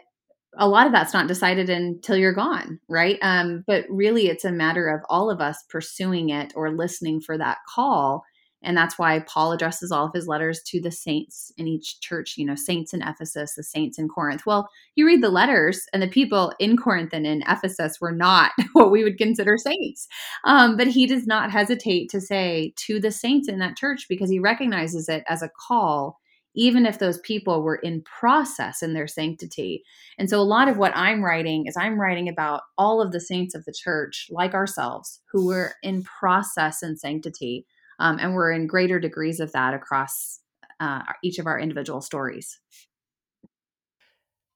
[0.57, 3.19] a lot of that's not decided until you're gone, right?
[3.21, 7.37] Um, but really, it's a matter of all of us pursuing it or listening for
[7.39, 8.23] that call
[8.63, 12.37] and that's why Paul addresses all of his letters to the saints in each church,
[12.37, 14.45] you know, saints in Ephesus, the saints in Corinth.
[14.47, 18.53] Well, you read the letters, and the people in Corinth and in Ephesus were not
[18.73, 20.09] what we would consider saints.
[20.45, 24.31] Um, but he does not hesitate to say to the saints in that church because
[24.31, 26.19] he recognizes it as a call,
[26.57, 29.85] even if those people were in process in their sanctity.
[30.19, 33.21] And so a lot of what I'm writing is I'm writing about all of the
[33.21, 37.65] saints of the church, like ourselves, who were in process in sanctity
[37.99, 40.41] um, and we're in greater degrees of that across
[40.81, 42.61] uh, each of our individual stories.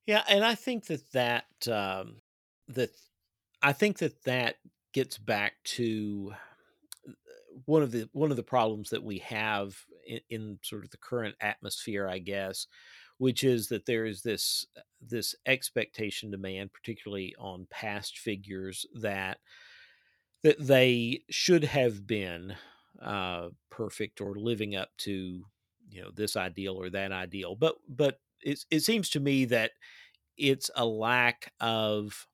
[0.06, 2.22] Yeah, and I think that that um,
[2.68, 2.90] that
[3.62, 4.56] I think that that
[4.92, 6.32] gets back to
[7.08, 7.12] uh,
[7.66, 9.76] one of the one of the problems that we have
[10.06, 12.66] in, in sort of the current atmosphere, I guess,
[13.18, 14.66] which is that there is this
[15.00, 19.38] this expectation demand, particularly on past figures, that
[20.42, 22.56] that they should have been
[23.00, 25.44] uh, perfect or living up to
[25.90, 29.72] you know this ideal or that ideal but but it, it seems to me that
[30.38, 32.26] it's a lack of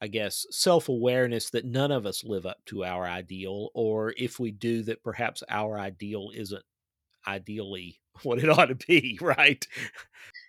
[0.00, 4.50] i guess self-awareness that none of us live up to our ideal or if we
[4.50, 6.64] do that perhaps our ideal isn't
[7.26, 9.66] ideally what it ought to be right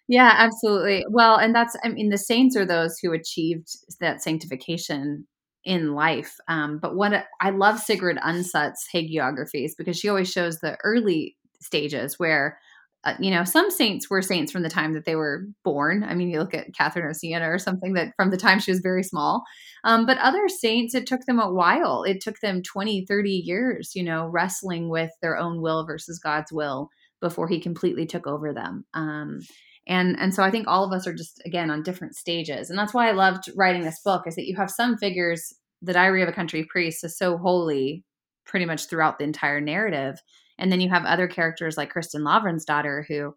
[0.07, 1.05] Yeah, absolutely.
[1.09, 3.67] Well, and that's, I mean, the saints are those who achieved
[3.99, 5.27] that sanctification
[5.65, 6.35] in life.
[6.47, 12.17] Um, but what I love Sigrid Undset's hagiographies because she always shows the early stages
[12.17, 12.57] where,
[13.03, 16.03] uh, you know, some saints were saints from the time that they were born.
[16.03, 18.71] I mean, you look at Catherine of Siena or something that from the time she
[18.71, 19.43] was very small.
[19.83, 22.03] Um, but other saints, it took them a while.
[22.03, 26.51] It took them 20, 30 years, you know, wrestling with their own will versus God's
[26.51, 26.89] will
[27.21, 28.85] before he completely took over them.
[28.93, 29.39] Um,
[29.89, 32.69] and and so i think all of us are just again on different stages.
[32.69, 35.93] And that's why i loved writing this book is that you have some figures the
[35.93, 38.05] diary of a country priest is so holy
[38.45, 40.19] pretty much throughout the entire narrative.
[40.57, 43.33] And then you have other characters like kristin daughter who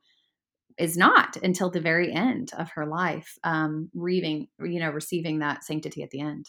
[0.79, 5.65] is not until the very end of her life um reaving you know receiving that
[5.65, 6.47] sanctity at the end.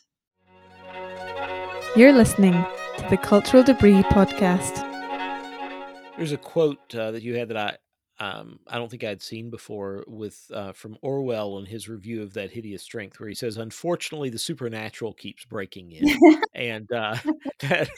[1.95, 2.53] You're listening
[2.97, 4.89] to the cultural debris podcast.
[6.17, 7.77] There's a quote uh, that you had that I,
[8.23, 12.33] um, I don't think I'd seen before with uh, from Orwell in his review of
[12.33, 16.07] that hideous strength, where he says, "Unfortunately, the supernatural keeps breaking in,"
[16.53, 17.17] and uh,
[17.59, 17.89] that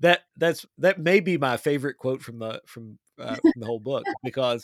[0.00, 3.80] that that's that may be my favorite quote from the from, uh, from the whole
[3.80, 4.62] book because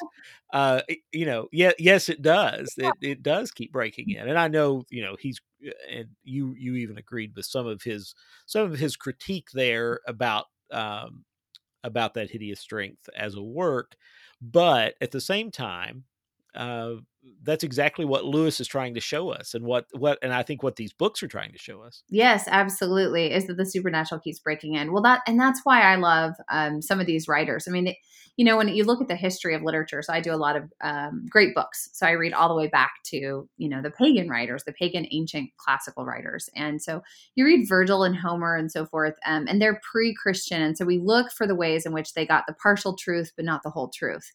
[0.52, 2.72] uh, you know, yeah, yes, it does.
[2.76, 6.54] It it does keep breaking in, and I know you know he's uh, and you
[6.56, 8.14] you even agreed with some of his
[8.46, 11.24] some of his critique there about um,
[11.82, 13.96] about that hideous strength as a work
[14.40, 16.04] but at the same time,
[16.58, 16.96] uh,
[17.42, 20.62] that's exactly what Lewis is trying to show us, and what what and I think
[20.62, 22.02] what these books are trying to show us.
[22.08, 24.92] Yes, absolutely, is that the supernatural keeps breaking in.
[24.92, 27.66] Well, that and that's why I love um, some of these writers.
[27.68, 27.96] I mean, it,
[28.36, 30.56] you know, when you look at the history of literature, so I do a lot
[30.56, 31.90] of um, great books.
[31.92, 35.06] So I read all the way back to you know the pagan writers, the pagan
[35.12, 37.02] ancient classical writers, and so
[37.36, 40.98] you read Virgil and Homer and so forth, um, and they're pre-Christian, and so we
[40.98, 43.90] look for the ways in which they got the partial truth, but not the whole
[43.94, 44.32] truth.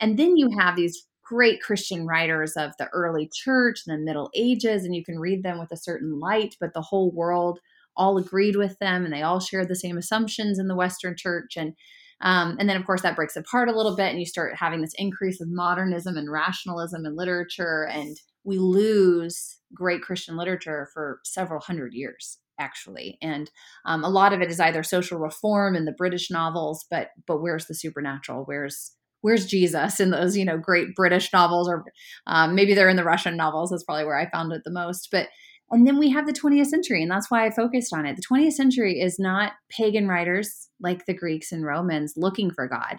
[0.00, 4.30] And then you have these great Christian writers of the early church and the Middle
[4.34, 7.60] Ages, and you can read them with a certain light, but the whole world
[7.96, 11.56] all agreed with them and they all shared the same assumptions in the Western church.
[11.56, 11.74] And
[12.20, 14.80] um, and then, of course, that breaks apart a little bit, and you start having
[14.80, 21.20] this increase of modernism and rationalism in literature, and we lose great Christian literature for
[21.24, 23.18] several hundred years, actually.
[23.20, 23.50] And
[23.84, 27.42] um, a lot of it is either social reform in the British novels, but but
[27.42, 28.44] where's the supernatural?
[28.44, 28.92] Where's
[29.24, 31.82] where's Jesus in those, you know, great British novels, or
[32.26, 33.70] um, maybe they're in the Russian novels.
[33.70, 35.08] That's probably where I found it the most.
[35.10, 35.28] But
[35.70, 38.16] and then we have the 20th century, and that's why I focused on it.
[38.16, 42.98] The 20th century is not pagan writers like the Greeks and Romans looking for God,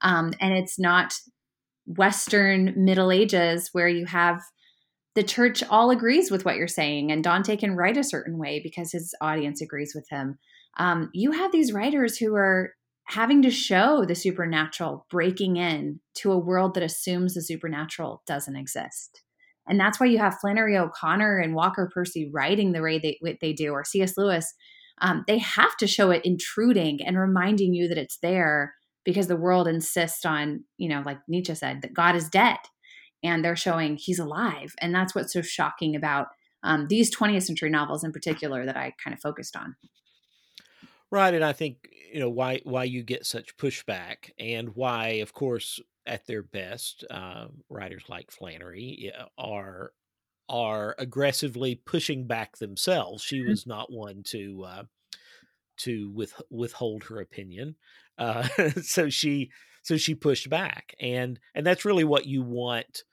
[0.00, 1.12] um, and it's not
[1.86, 4.40] Western Middle Ages where you have
[5.16, 8.60] the church all agrees with what you're saying, and Dante can write a certain way
[8.62, 10.38] because his audience agrees with him.
[10.78, 12.74] Um, you have these writers who are
[13.06, 18.56] having to show the supernatural breaking in to a world that assumes the supernatural doesn't
[18.56, 19.22] exist.
[19.66, 23.52] And that's why you have Flannery O'Connor and Walker Percy writing the way they, they
[23.52, 24.16] do, or C.S.
[24.16, 24.52] Lewis.
[25.00, 29.36] Um, they have to show it intruding and reminding you that it's there because the
[29.36, 32.58] world insists on, you know, like Nietzsche said, that God is dead.
[33.22, 34.74] And they're showing he's alive.
[34.80, 36.28] And that's what's so shocking about
[36.62, 39.76] um, these 20th century novels in particular that I kind of focused on.
[41.14, 45.32] Right, and I think you know why why you get such pushback, and why, of
[45.32, 49.92] course, at their best, uh, writers like Flannery are
[50.48, 53.22] are aggressively pushing back themselves.
[53.22, 53.50] She mm-hmm.
[53.50, 54.82] was not one to uh,
[55.82, 57.76] to with, withhold her opinion,
[58.18, 58.48] uh,
[58.82, 59.52] so she
[59.84, 63.04] so she pushed back, and and that's really what you want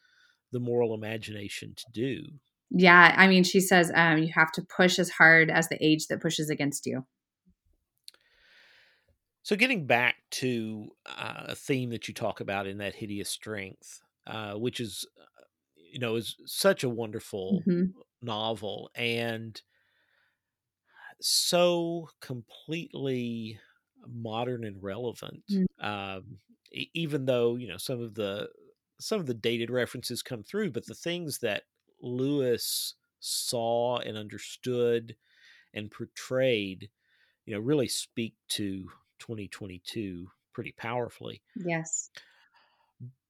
[0.52, 2.24] the moral imagination to do.
[2.72, 6.08] Yeah, I mean, she says um, you have to push as hard as the age
[6.08, 7.06] that pushes against you.
[9.44, 14.02] So, getting back to uh, a theme that you talk about in that hideous strength,
[14.28, 15.44] uh, which is, uh,
[15.92, 17.92] you know, is such a wonderful mm-hmm.
[18.22, 19.60] novel and
[21.20, 23.60] so completely
[24.08, 25.44] modern and relevant.
[25.52, 25.86] Mm-hmm.
[25.86, 26.38] Um,
[26.72, 28.48] even though you know some of the
[29.00, 31.64] some of the dated references come through, but the things that
[32.02, 35.16] Lewis saw and understood
[35.74, 36.90] and portrayed,
[37.46, 38.90] you know, really speak to
[39.22, 41.42] 2022 pretty powerfully.
[41.56, 42.10] Yes.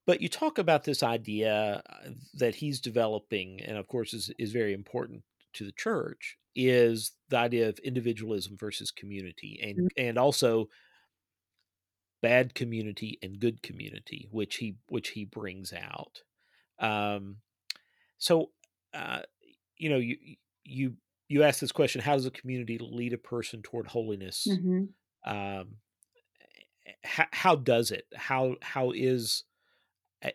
[0.05, 4.51] But you talk about this idea uh, that he's developing, and of course is, is
[4.51, 5.23] very important
[5.53, 9.87] to the church, is the idea of individualism versus community, and mm-hmm.
[9.97, 10.69] and also
[12.21, 16.23] bad community and good community, which he which he brings out.
[16.79, 17.37] Um,
[18.17, 18.49] so,
[18.93, 19.21] uh,
[19.77, 20.17] you know, you
[20.63, 20.93] you
[21.29, 24.47] you ask this question: How does a community lead a person toward holiness?
[24.49, 24.85] Mm-hmm
[25.25, 25.75] um,
[27.03, 29.43] how, how does it how how is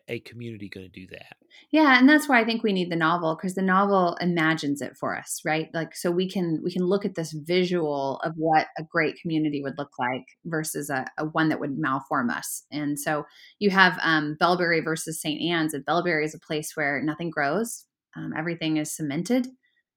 [0.09, 1.37] a, community going to do that
[1.71, 4.97] Yeah, and that's why I think we need the novel because the novel imagines it
[4.97, 5.69] for us, right?
[5.73, 9.63] Like so we can we can look at this visual of what a great community
[9.63, 12.65] would look like versus a, a one that would malform us.
[12.73, 13.25] And so
[13.59, 15.41] you have um, versus St.
[15.41, 17.85] Anne's, and Belbury is a place where nothing grows,
[18.17, 19.47] um, everything is cemented,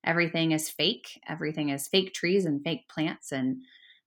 [0.06, 3.58] everything is fake, everything is fake trees and fake plants, and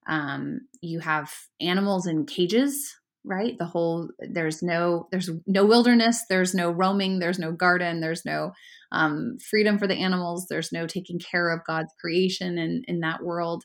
[0.07, 2.95] um, you have animals in cages
[3.25, 3.57] right?
[3.57, 8.51] The whole there's no there's no wilderness there's no roaming there's no garden there's no
[8.91, 13.23] um, freedom for the animals there's no taking care of god's creation in in that
[13.23, 13.63] world.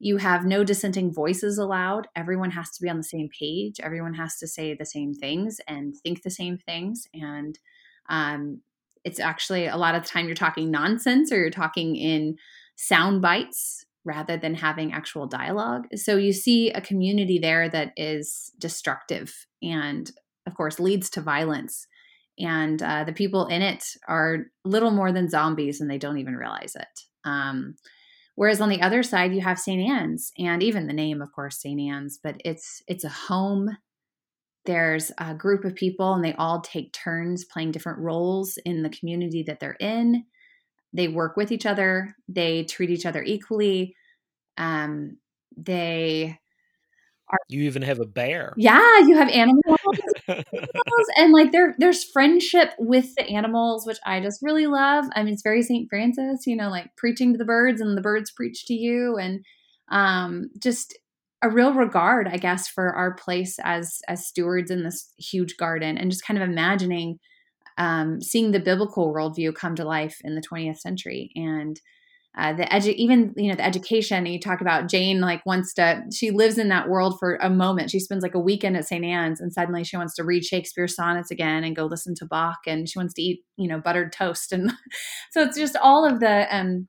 [0.00, 2.08] You have no dissenting voices allowed.
[2.16, 3.76] Everyone has to be on the same page.
[3.80, 7.06] Everyone has to say the same things and think the same things.
[7.14, 7.58] And
[8.08, 8.60] um,
[9.04, 12.36] it's actually a lot of the time you're talking nonsense or you're talking in
[12.76, 15.86] sound bites rather than having actual dialogue.
[15.96, 20.10] So you see a community there that is destructive and,
[20.46, 21.86] of course, leads to violence.
[22.38, 26.36] And uh, the people in it are little more than zombies and they don't even
[26.36, 27.00] realize it.
[27.24, 27.76] Um,
[28.34, 29.80] whereas on the other side, you have St.
[29.88, 31.80] Anne's and even the name, of course, St.
[31.80, 33.70] Anne's, but it's it's a home.
[34.66, 38.90] There's a group of people and they all take turns playing different roles in the
[38.90, 40.24] community that they're in
[40.94, 43.94] they work with each other they treat each other equally
[44.56, 45.16] um,
[45.56, 46.38] they
[47.30, 48.52] are you even have a bear.
[48.56, 49.78] Yeah you have animals,
[51.16, 55.06] and like there there's friendship with the animals which i just really love.
[55.16, 58.02] I mean it's very st francis you know like preaching to the birds and the
[58.02, 59.44] birds preach to you and
[59.90, 60.96] um just
[61.42, 65.96] a real regard i guess for our place as as stewards in this huge garden
[65.98, 67.18] and just kind of imagining
[67.78, 71.30] um, seeing the biblical worldview come to life in the 20th century.
[71.34, 71.80] And
[72.36, 76.02] uh, the edu- even you know the education you talk about jane like wants to
[76.12, 77.90] she lives in that world for a moment.
[77.90, 80.96] She spends like a weekend at st anne's and suddenly she wants to read shakespeare's
[80.96, 84.12] sonnets again and go listen to bach and she wants to eat you know buttered
[84.12, 84.52] toast.
[84.52, 84.72] And
[85.30, 86.88] so it's just all of the um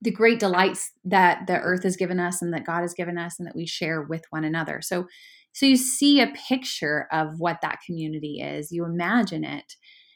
[0.00, 3.38] the great delights that the earth has given us and that god has given us
[3.38, 4.80] and that we share with one another.
[4.80, 5.06] So
[5.52, 8.72] so you see a picture of what that community is.
[8.72, 9.74] You imagine it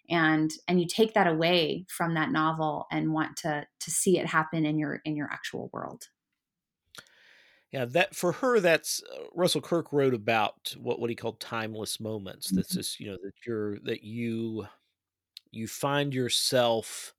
[0.08, 4.26] and and you take that away from that novel and want to to see it
[4.26, 6.08] happen in your in your actual world
[7.72, 12.00] yeah that for her that's uh, russell kirk wrote about what what he called timeless
[12.00, 12.56] moments mm-hmm.
[12.56, 14.66] that's just you know that you're that you
[15.50, 17.14] you find yourself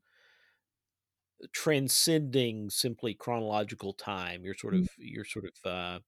[1.52, 5.04] transcending simply chronological time you're sort of mm-hmm.
[5.04, 6.00] you're sort of uh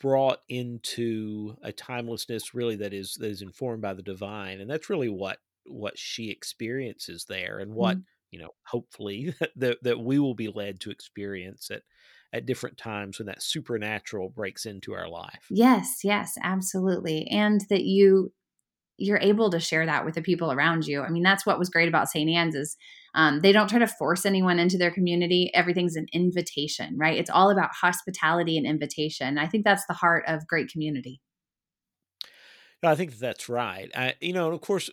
[0.00, 4.88] brought into a timelessness really that is that is informed by the divine and that's
[4.88, 5.38] really what
[5.70, 8.04] what she experiences there and what mm-hmm.
[8.30, 11.82] you know hopefully that that we will be led to experience at
[12.32, 15.46] at different times when that supernatural breaks into our life.
[15.50, 18.32] Yes yes absolutely and that you
[19.00, 21.02] you're able to share that with the people around you.
[21.02, 22.76] I mean that's what was great about st anne's is
[23.14, 25.50] um, they don't try to force anyone into their community.
[25.54, 27.18] Everything's an invitation right?
[27.18, 29.38] It's all about hospitality and invitation.
[29.38, 31.20] I think that's the heart of great community.
[32.82, 33.90] I think that's right.
[33.94, 34.88] I, you know, and of course,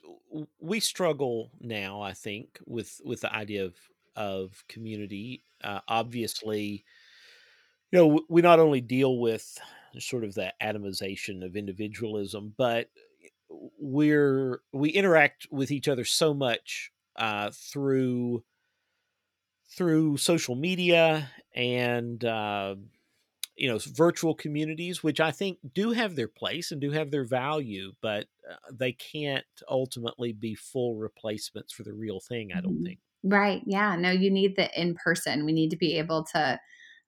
[0.59, 2.01] we struggle now.
[2.01, 3.75] I think with with the idea of
[4.15, 5.43] of community.
[5.63, 6.85] Uh, obviously,
[7.91, 9.57] you know, we not only deal with
[9.99, 12.89] sort of the atomization of individualism, but
[13.49, 18.43] we're we interact with each other so much uh, through
[19.69, 22.75] through social media and uh,
[23.55, 27.23] you know virtual communities which i think do have their place and do have their
[27.23, 32.75] value but uh, they can't ultimately be full replacements for the real thing i don't
[32.75, 32.85] mm-hmm.
[32.85, 36.59] think right yeah no you need the in person we need to be able to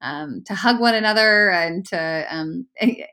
[0.01, 2.67] um, to hug one another and to um,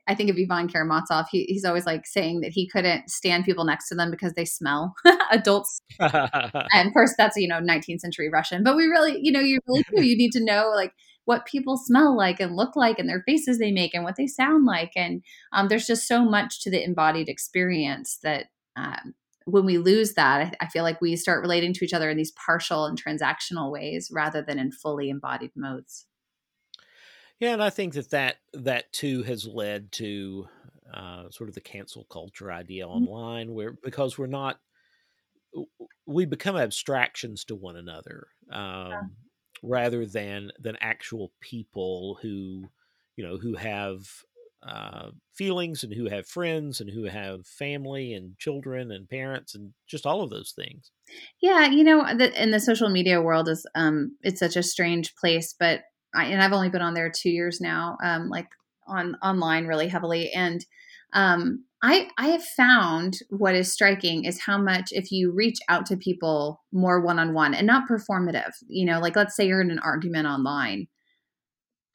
[0.06, 3.64] I think of Ivan Karamazov, he, he's always like saying that he couldn't stand people
[3.64, 4.94] next to them because they smell
[5.30, 5.80] adults.
[5.98, 9.84] and first that's you know 19th century Russian, but we really you know you really
[9.94, 10.92] do you need to know like
[11.24, 14.26] what people smell like and look like and their faces they make and what they
[14.26, 14.92] sound like.
[14.94, 15.22] And
[15.52, 19.14] um, there's just so much to the embodied experience that um,
[19.46, 22.16] when we lose that, I, I, feel like we start relating to each other in
[22.16, 26.06] these partial and transactional ways rather than in fully embodied modes.
[27.44, 30.48] Yeah, and I think that that, that too has led to
[30.92, 33.08] uh, sort of the cancel culture idea mm-hmm.
[33.08, 34.58] online, where because we're not,
[36.06, 38.28] we become abstractions to one another.
[38.50, 39.00] Um, yeah
[39.64, 42.68] rather than than actual people who
[43.16, 44.00] you know who have
[44.66, 49.72] uh, feelings and who have friends and who have family and children and parents and
[49.86, 50.90] just all of those things.
[51.42, 55.14] Yeah, you know, the, in the social media world is um, it's such a strange
[55.16, 55.80] place, but
[56.14, 58.48] I, and I've only been on there two years now, um, like
[58.86, 60.64] on online really heavily, and
[61.12, 65.86] Um, I I have found what is striking is how much if you reach out
[65.86, 69.60] to people more one on one and not performative, you know, like let's say you're
[69.60, 70.88] in an argument online,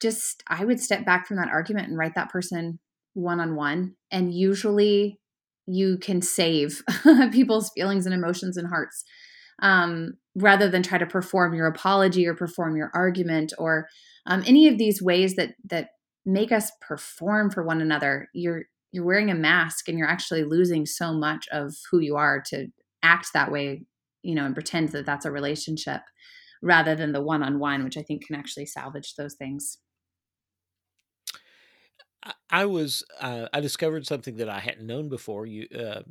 [0.00, 2.78] just I would step back from that argument and write that person
[3.14, 5.18] one on one, and usually
[5.66, 6.82] you can save
[7.32, 9.04] people's feelings and emotions and hearts
[9.62, 13.86] um, rather than try to perform your apology or perform your argument or
[14.26, 15.90] um, any of these ways that that
[16.26, 20.84] make us perform for one another you're you're wearing a mask and you're actually losing
[20.84, 22.66] so much of who you are to
[23.02, 23.84] act that way
[24.22, 26.02] you know and pretend that that's a relationship
[26.62, 29.78] rather than the one-on-one which i think can actually salvage those things
[32.50, 35.46] I was uh, I discovered something that I hadn't known before.
[35.46, 36.02] You, uh,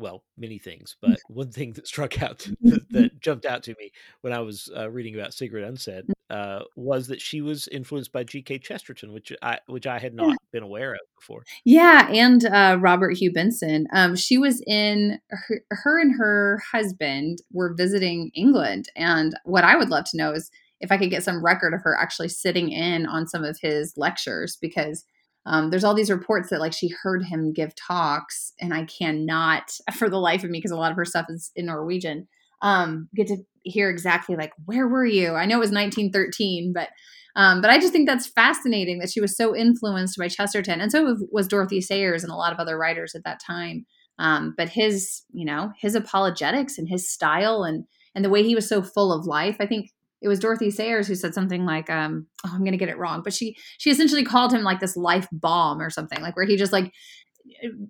[0.00, 3.92] well, many things, but one thing that struck out that, that jumped out to me
[4.22, 8.24] when I was uh, reading about Sigrid Undset uh, was that she was influenced by
[8.24, 8.58] G.K.
[8.58, 11.42] Chesterton, which I which I had not been aware of before.
[11.64, 13.86] Yeah, and uh, Robert Hugh Benson.
[13.92, 19.76] Um, she was in her, her and her husband were visiting England, and what I
[19.76, 22.70] would love to know is if I could get some record of her actually sitting
[22.70, 25.04] in on some of his lectures because
[25.46, 29.70] um, there's all these reports that like she heard him give talks and i cannot
[29.94, 32.26] for the life of me because a lot of her stuff is in norwegian
[32.62, 35.34] um, get to hear exactly like where were you?
[35.34, 36.88] I know it was 1913 but
[37.36, 40.90] um, but i just think that's fascinating that she was so influenced by chesterton and
[40.90, 43.86] so was dorothy sayers and a lot of other writers at that time.
[44.18, 47.84] Um, but his you know his apologetics and his style and
[48.14, 49.90] and the way he was so full of life i think
[50.22, 52.98] it was Dorothy Sayers who said something like, um, oh, I'm going to get it
[52.98, 56.46] wrong, but she she essentially called him like this life bomb or something, like where
[56.46, 56.92] he just like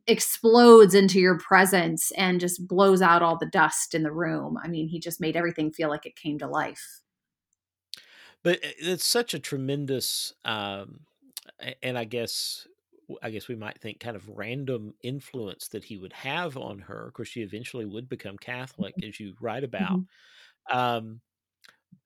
[0.06, 4.56] explodes into your presence and just blows out all the dust in the room.
[4.62, 7.00] I mean, he just made everything feel like it came to life.
[8.42, 11.00] But eh, it's such a tremendous, um,
[11.82, 12.66] and I guess
[13.22, 17.08] I guess we might think kind of random influence that he would have on her.
[17.08, 19.08] Of course, she eventually would become Catholic, mm-hmm.
[19.08, 19.98] as you write about.
[19.98, 20.78] Mm-hmm.
[20.78, 21.20] Um,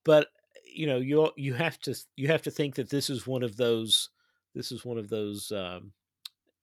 [0.05, 0.29] but
[0.65, 3.57] you know you you have to you have to think that this is one of
[3.57, 4.11] those
[4.55, 5.93] this is one of those um,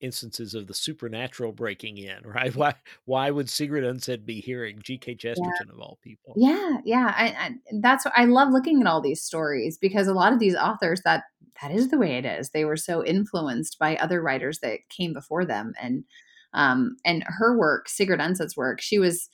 [0.01, 2.55] instances of the supernatural breaking in, right?
[2.55, 2.73] Why
[3.05, 5.15] why would Sigrid Undset be hearing G.K.
[5.15, 5.73] Chesterton yeah.
[5.73, 6.33] of all people?
[6.35, 7.51] Yeah, yeah, I, I,
[7.81, 11.23] that's I love looking at all these stories because a lot of these authors that
[11.61, 12.49] that is the way it is.
[12.49, 16.03] They were so influenced by other writers that came before them, and
[16.53, 19.29] um, and her work, Sigrid Undset's work, she was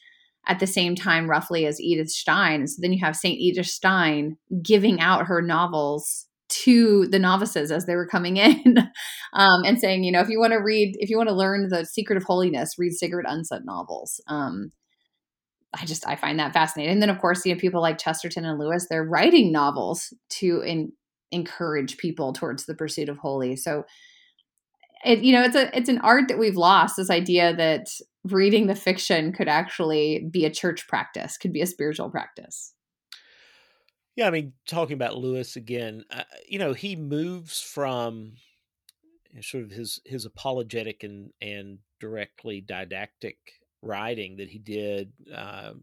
[0.47, 2.67] at the same time roughly as Edith Stein.
[2.67, 3.37] So then you have St.
[3.37, 8.77] Edith Stein giving out her novels to the novices as they were coming in
[9.33, 11.67] um, and saying, you know, if you want to read, if you want to learn
[11.69, 14.21] the secret of holiness, read Sigrid Undset novels.
[14.27, 14.71] Um,
[15.73, 16.93] I just, I find that fascinating.
[16.93, 20.61] And then, of course, you know, people like Chesterton and Lewis, they're writing novels to
[20.61, 20.93] in,
[21.31, 23.57] encourage people towards the pursuit of holy.
[23.57, 23.83] So,
[25.03, 27.87] it, you know, it's a, it's an art that we've lost this idea that
[28.33, 32.73] reading the fiction could actually be a church practice, could be a spiritual practice.
[34.15, 38.33] Yeah, I mean, talking about Lewis again, uh, you know, he moves from
[39.41, 43.37] sort of his his apologetic and and directly didactic
[43.81, 45.73] writing that he did uh,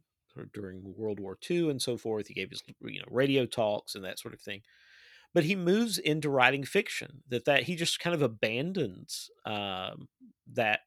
[0.52, 2.26] during World War II and so forth.
[2.26, 4.62] He gave his you know radio talks and that sort of thing,
[5.32, 7.22] but he moves into writing fiction.
[7.28, 10.08] That that he just kind of abandons um,
[10.52, 10.80] that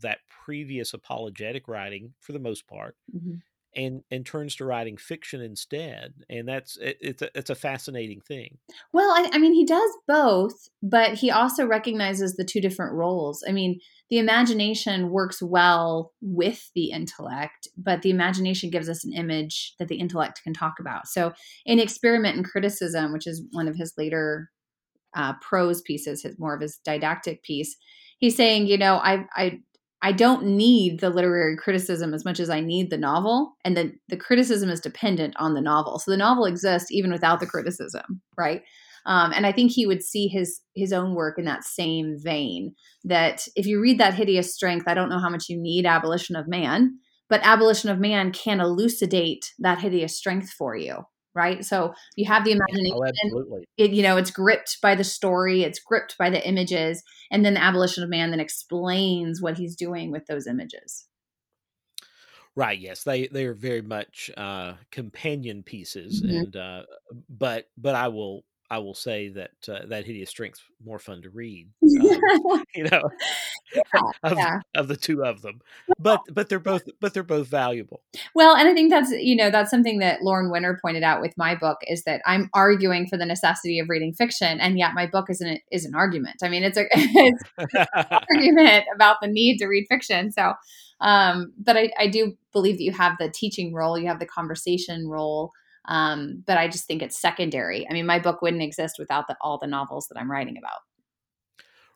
[0.00, 3.34] that previous apologetic writing for the most part mm-hmm.
[3.74, 8.20] and and turns to writing fiction instead and that's it, it's a, it's a fascinating
[8.20, 8.58] thing.
[8.92, 13.44] Well I, I mean he does both but he also recognizes the two different roles.
[13.46, 13.80] I mean
[14.10, 19.88] the imagination works well with the intellect but the imagination gives us an image that
[19.88, 21.08] the intellect can talk about.
[21.08, 21.32] So
[21.64, 24.50] in experiment and criticism which is one of his later
[25.14, 27.76] uh, prose pieces his more of his didactic piece
[28.18, 29.60] he's saying you know i i
[30.02, 33.54] I don't need the literary criticism as much as I need the novel.
[33.64, 36.00] And then the criticism is dependent on the novel.
[36.00, 38.62] So the novel exists even without the criticism, right?
[39.06, 42.74] Um, and I think he would see his his own work in that same vein.
[43.04, 46.36] That if you read that hideous strength, I don't know how much you need abolition
[46.36, 46.98] of man,
[47.28, 51.64] but abolition of man can elucidate that hideous strength for you right?
[51.64, 52.98] So you have the oh, imagination.
[52.98, 53.64] Oh, absolutely.
[53.76, 57.54] It, you know, it's gripped by the story, it's gripped by the images, and then
[57.54, 61.06] the abolition of man then explains what he's doing with those images.
[62.54, 62.78] Right.
[62.78, 66.36] Yes, they they are very much uh, companion pieces, mm-hmm.
[66.36, 66.82] and uh,
[67.30, 71.30] but but I will I will say that uh, that hideous strength's more fun to
[71.30, 71.68] read.
[72.52, 73.02] Um, you know,
[73.74, 73.82] yeah,
[74.22, 74.60] of, yeah.
[74.74, 75.60] of the two of them,
[75.98, 78.00] but but they're both but they're both valuable.
[78.34, 81.36] Well, and I think that's you know that's something that Lauren Winner pointed out with
[81.36, 85.06] my book is that I'm arguing for the necessity of reading fiction, and yet my
[85.06, 86.36] book isn't is an argument.
[86.42, 87.86] I mean, it's a it's an
[88.34, 90.32] argument about the need to read fiction.
[90.32, 90.54] So,
[91.00, 94.26] um, but I, I do believe that you have the teaching role, you have the
[94.26, 95.52] conversation role,
[95.86, 97.88] um, but I just think it's secondary.
[97.88, 100.80] I mean, my book wouldn't exist without the, all the novels that I'm writing about.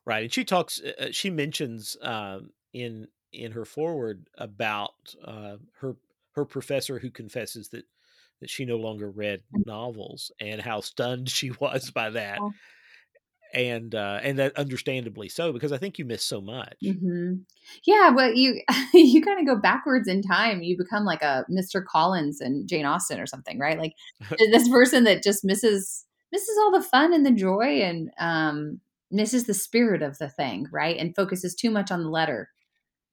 [0.04, 0.80] Right, and she talks.
[0.80, 5.96] Uh, she mentions um, in in her forward about uh, her
[6.32, 7.84] her professor who confesses that
[8.40, 12.38] that she no longer read novels and how stunned she was by that.
[13.54, 16.78] And uh, and that understandably so because I think you miss so much.
[16.82, 17.34] hmm
[17.86, 18.62] Yeah, well, you
[18.94, 20.62] you kind of go backwards in time.
[20.62, 21.84] You become like a Mr.
[21.84, 23.78] Collins and Jane Austen or something, right?
[23.78, 23.92] Like
[24.38, 28.80] this person that just misses misses all the fun and the joy and um,
[29.10, 30.96] misses the spirit of the thing, right?
[30.98, 32.50] And focuses too much on the letter,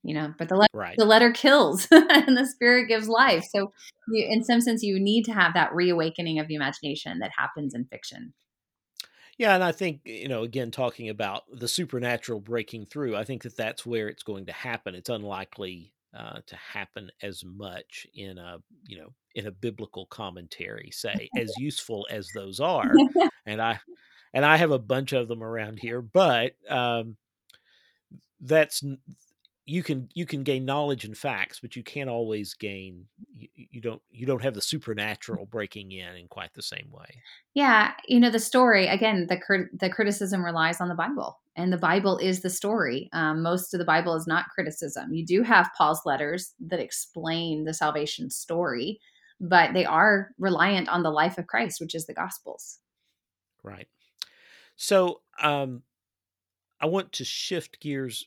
[0.04, 0.34] you know.
[0.38, 0.98] But the letter Right.
[0.98, 3.46] the letter kills and the spirit gives life.
[3.52, 3.72] So,
[4.10, 7.74] you, in some sense, you need to have that reawakening of the imagination that happens
[7.74, 8.34] in fiction.
[9.38, 13.44] Yeah, and I think you know, again, talking about the supernatural breaking through, I think
[13.44, 14.96] that that's where it's going to happen.
[14.96, 20.92] It's unlikely uh, to happen as much in a you know in a biblical commentary,
[20.92, 22.92] say, as useful as those are.
[23.46, 23.82] And I
[24.34, 27.18] and I have a bunch of them around here, but um,
[28.40, 28.82] that's
[29.66, 33.82] you can you can gain knowledge and facts, but you can't always gain you, you
[33.82, 37.22] don't you don't have the supernatural breaking in in quite the same way.
[37.54, 39.28] Yeah, you know the story again.
[39.28, 43.10] The the criticism relies on the Bible, and the Bible is the story.
[43.14, 45.14] Um, most of the Bible is not criticism.
[45.14, 49.00] You do have Paul's letters that explain the salvation story,
[49.40, 52.80] but they are reliant on the life of Christ, which is the Gospels.
[53.64, 53.88] Right.
[54.76, 55.84] So um,
[56.82, 58.26] I want to shift gears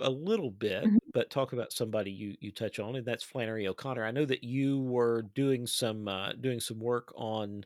[0.00, 0.98] a little bit, Mhm.
[1.12, 4.04] but talk about somebody you you touch on, and that's Flannery O'Connor.
[4.04, 7.64] I know that you were doing some uh, doing some work on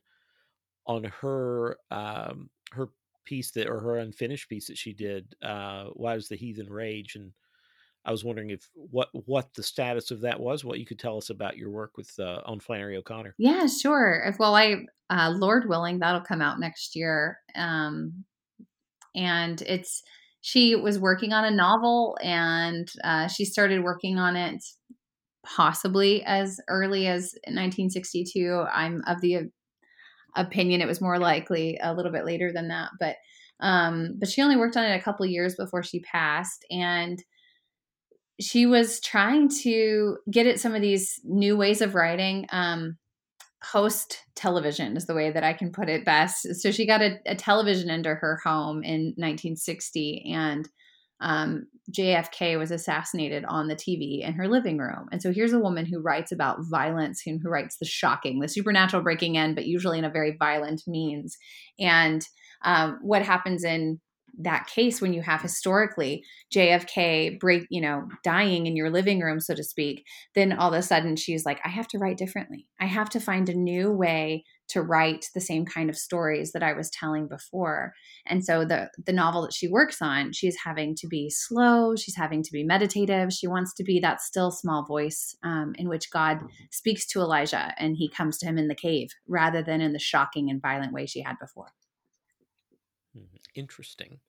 [0.87, 2.91] on her um, her
[3.25, 5.35] piece that or her unfinished piece that she did.
[5.43, 7.17] Uh, Why was the heathen rage?
[7.17, 7.33] And
[8.05, 10.65] I was wondering if what what the status of that was.
[10.65, 13.35] What you could tell us about your work with uh, on Flannery O'Connor.
[13.39, 14.23] Yeah, sure.
[14.27, 17.41] If well, I uh, Lord willing, that'll come out next year.
[17.55, 18.25] Um,
[19.15, 20.03] and it's
[20.47, 24.63] she was working on a novel, and uh, she started working on it
[25.45, 28.65] possibly as early as 1962.
[28.73, 29.51] I'm of the
[30.37, 33.17] opinion it was more likely a little bit later than that, but
[33.59, 37.19] um, but she only worked on it a couple years before she passed, and
[38.41, 42.47] she was trying to get at some of these new ways of writing.
[42.53, 42.99] Um,
[43.73, 46.47] post television is the way that I can put it best.
[46.61, 50.69] So she got a, a television into her home in 1960, and
[51.21, 55.09] um, JFK was assassinated on the TV in her living room.
[55.11, 58.49] And so here's a woman who writes about violence, who, who writes the shocking, the
[58.49, 61.37] supernatural breaking in, but usually in a very violent means.
[61.79, 62.27] And
[62.65, 64.01] um, what happens in
[64.39, 66.25] that case when you have historically
[66.55, 70.79] JFK break, you know, dying in your living room, so to speak, then all of
[70.79, 72.67] a sudden she's like, I have to write differently.
[72.81, 76.63] I have to find a new way to write the same kind of stories that
[76.63, 77.93] I was telling before.
[78.27, 82.17] And so the the novel that she works on, she's having to be slow, she's
[82.17, 83.33] having to be meditative.
[83.33, 87.75] She wants to be that still small voice um, in which God speaks to Elijah
[87.79, 90.93] and he comes to him in the cave rather than in the shocking and violent
[90.93, 91.73] way she had before.
[93.57, 94.21] Interesting.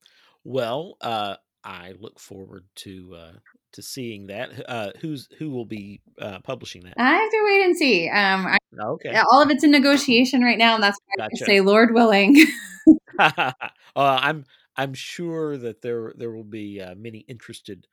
[0.43, 3.33] Well, uh, I look forward to uh,
[3.73, 4.69] to seeing that.
[4.69, 6.93] Uh, who's who will be uh, publishing that?
[6.97, 8.09] I have to wait and see.
[8.09, 11.45] Um, I, Okay, all of it's in negotiation right now, and that's why I gotcha.
[11.45, 12.37] say, Lord willing.
[13.19, 13.51] uh,
[13.95, 17.87] I'm I'm sure that there there will be uh, many interested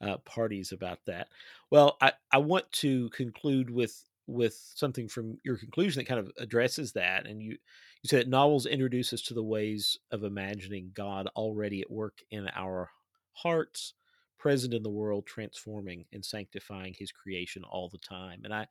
[0.00, 1.28] uh, parties about that.
[1.70, 6.30] Well, I, I want to conclude with with something from your conclusion that kind of
[6.38, 7.26] addresses that.
[7.26, 7.58] And you
[8.02, 12.22] you said that novels introduce us to the ways of imagining God already at work
[12.30, 12.90] in our
[13.32, 13.94] hearts,
[14.38, 18.42] present in the world, transforming and sanctifying His creation all the time.
[18.44, 18.68] And I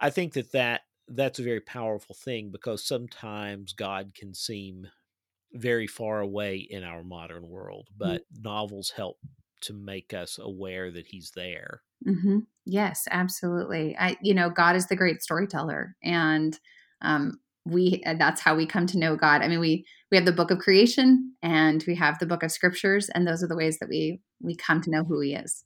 [0.00, 4.88] I think that that that's a very powerful thing because sometimes God can seem
[5.52, 9.20] very far away in our modern world, but novels help
[9.62, 11.84] to make us aware that he's there.
[12.04, 13.96] hmm Yes, absolutely.
[13.98, 16.58] I, you know, God is the great storyteller, and
[17.00, 19.42] um, we uh, that's how we come to know God.
[19.42, 22.52] I mean, we we have the book of creation, and we have the book of
[22.52, 25.64] scriptures, and those are the ways that we we come to know who He is.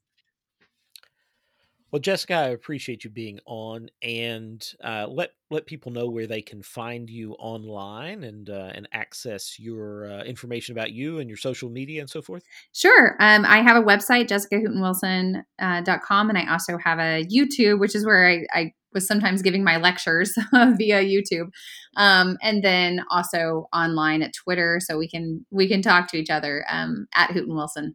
[1.92, 6.42] Well, Jessica, I appreciate you being on, and uh, let let people know where they
[6.42, 11.38] can find you online and uh, and access your uh, information about you and your
[11.38, 12.42] social media and so forth.
[12.72, 13.16] Sure.
[13.20, 18.28] Um, I have a website, jessicahootenwilson.com, and I also have a YouTube, which is where
[18.28, 21.50] I, I was sometimes giving my lectures via YouTube,
[21.96, 26.30] um, and then also online at Twitter, so we can we can talk to each
[26.30, 27.94] other um, at Hooten Wilson.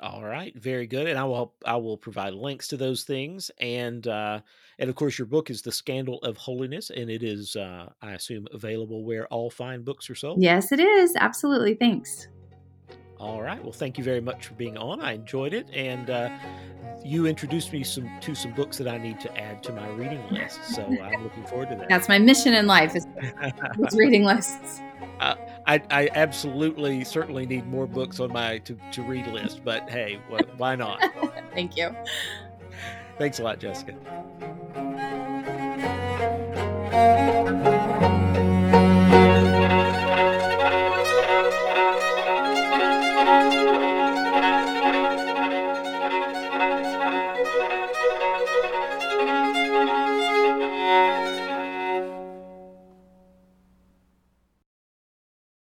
[0.00, 4.06] All right, very good, and I will I will provide links to those things, and
[4.06, 4.40] uh,
[4.80, 8.12] and of course your book is the Scandal of Holiness, and it is uh, I
[8.12, 10.42] assume available where all fine books are sold.
[10.42, 11.74] Yes, it is absolutely.
[11.74, 12.26] Thanks.
[13.24, 15.00] All right, well, thank you very much for being on.
[15.00, 16.28] I enjoyed it, and uh,
[17.02, 20.22] you introduced me some to some books that I need to add to my reading
[20.30, 20.62] list.
[20.74, 21.88] So I'm looking forward to that.
[21.88, 23.06] That's my mission in life is,
[23.78, 24.82] is reading lists.
[25.20, 29.88] Uh, I, I absolutely certainly need more books on my to, to read list, but
[29.88, 30.20] hey,
[30.58, 31.02] why not?
[31.54, 31.96] Thank you.
[33.16, 33.94] Thanks a lot, Jessica.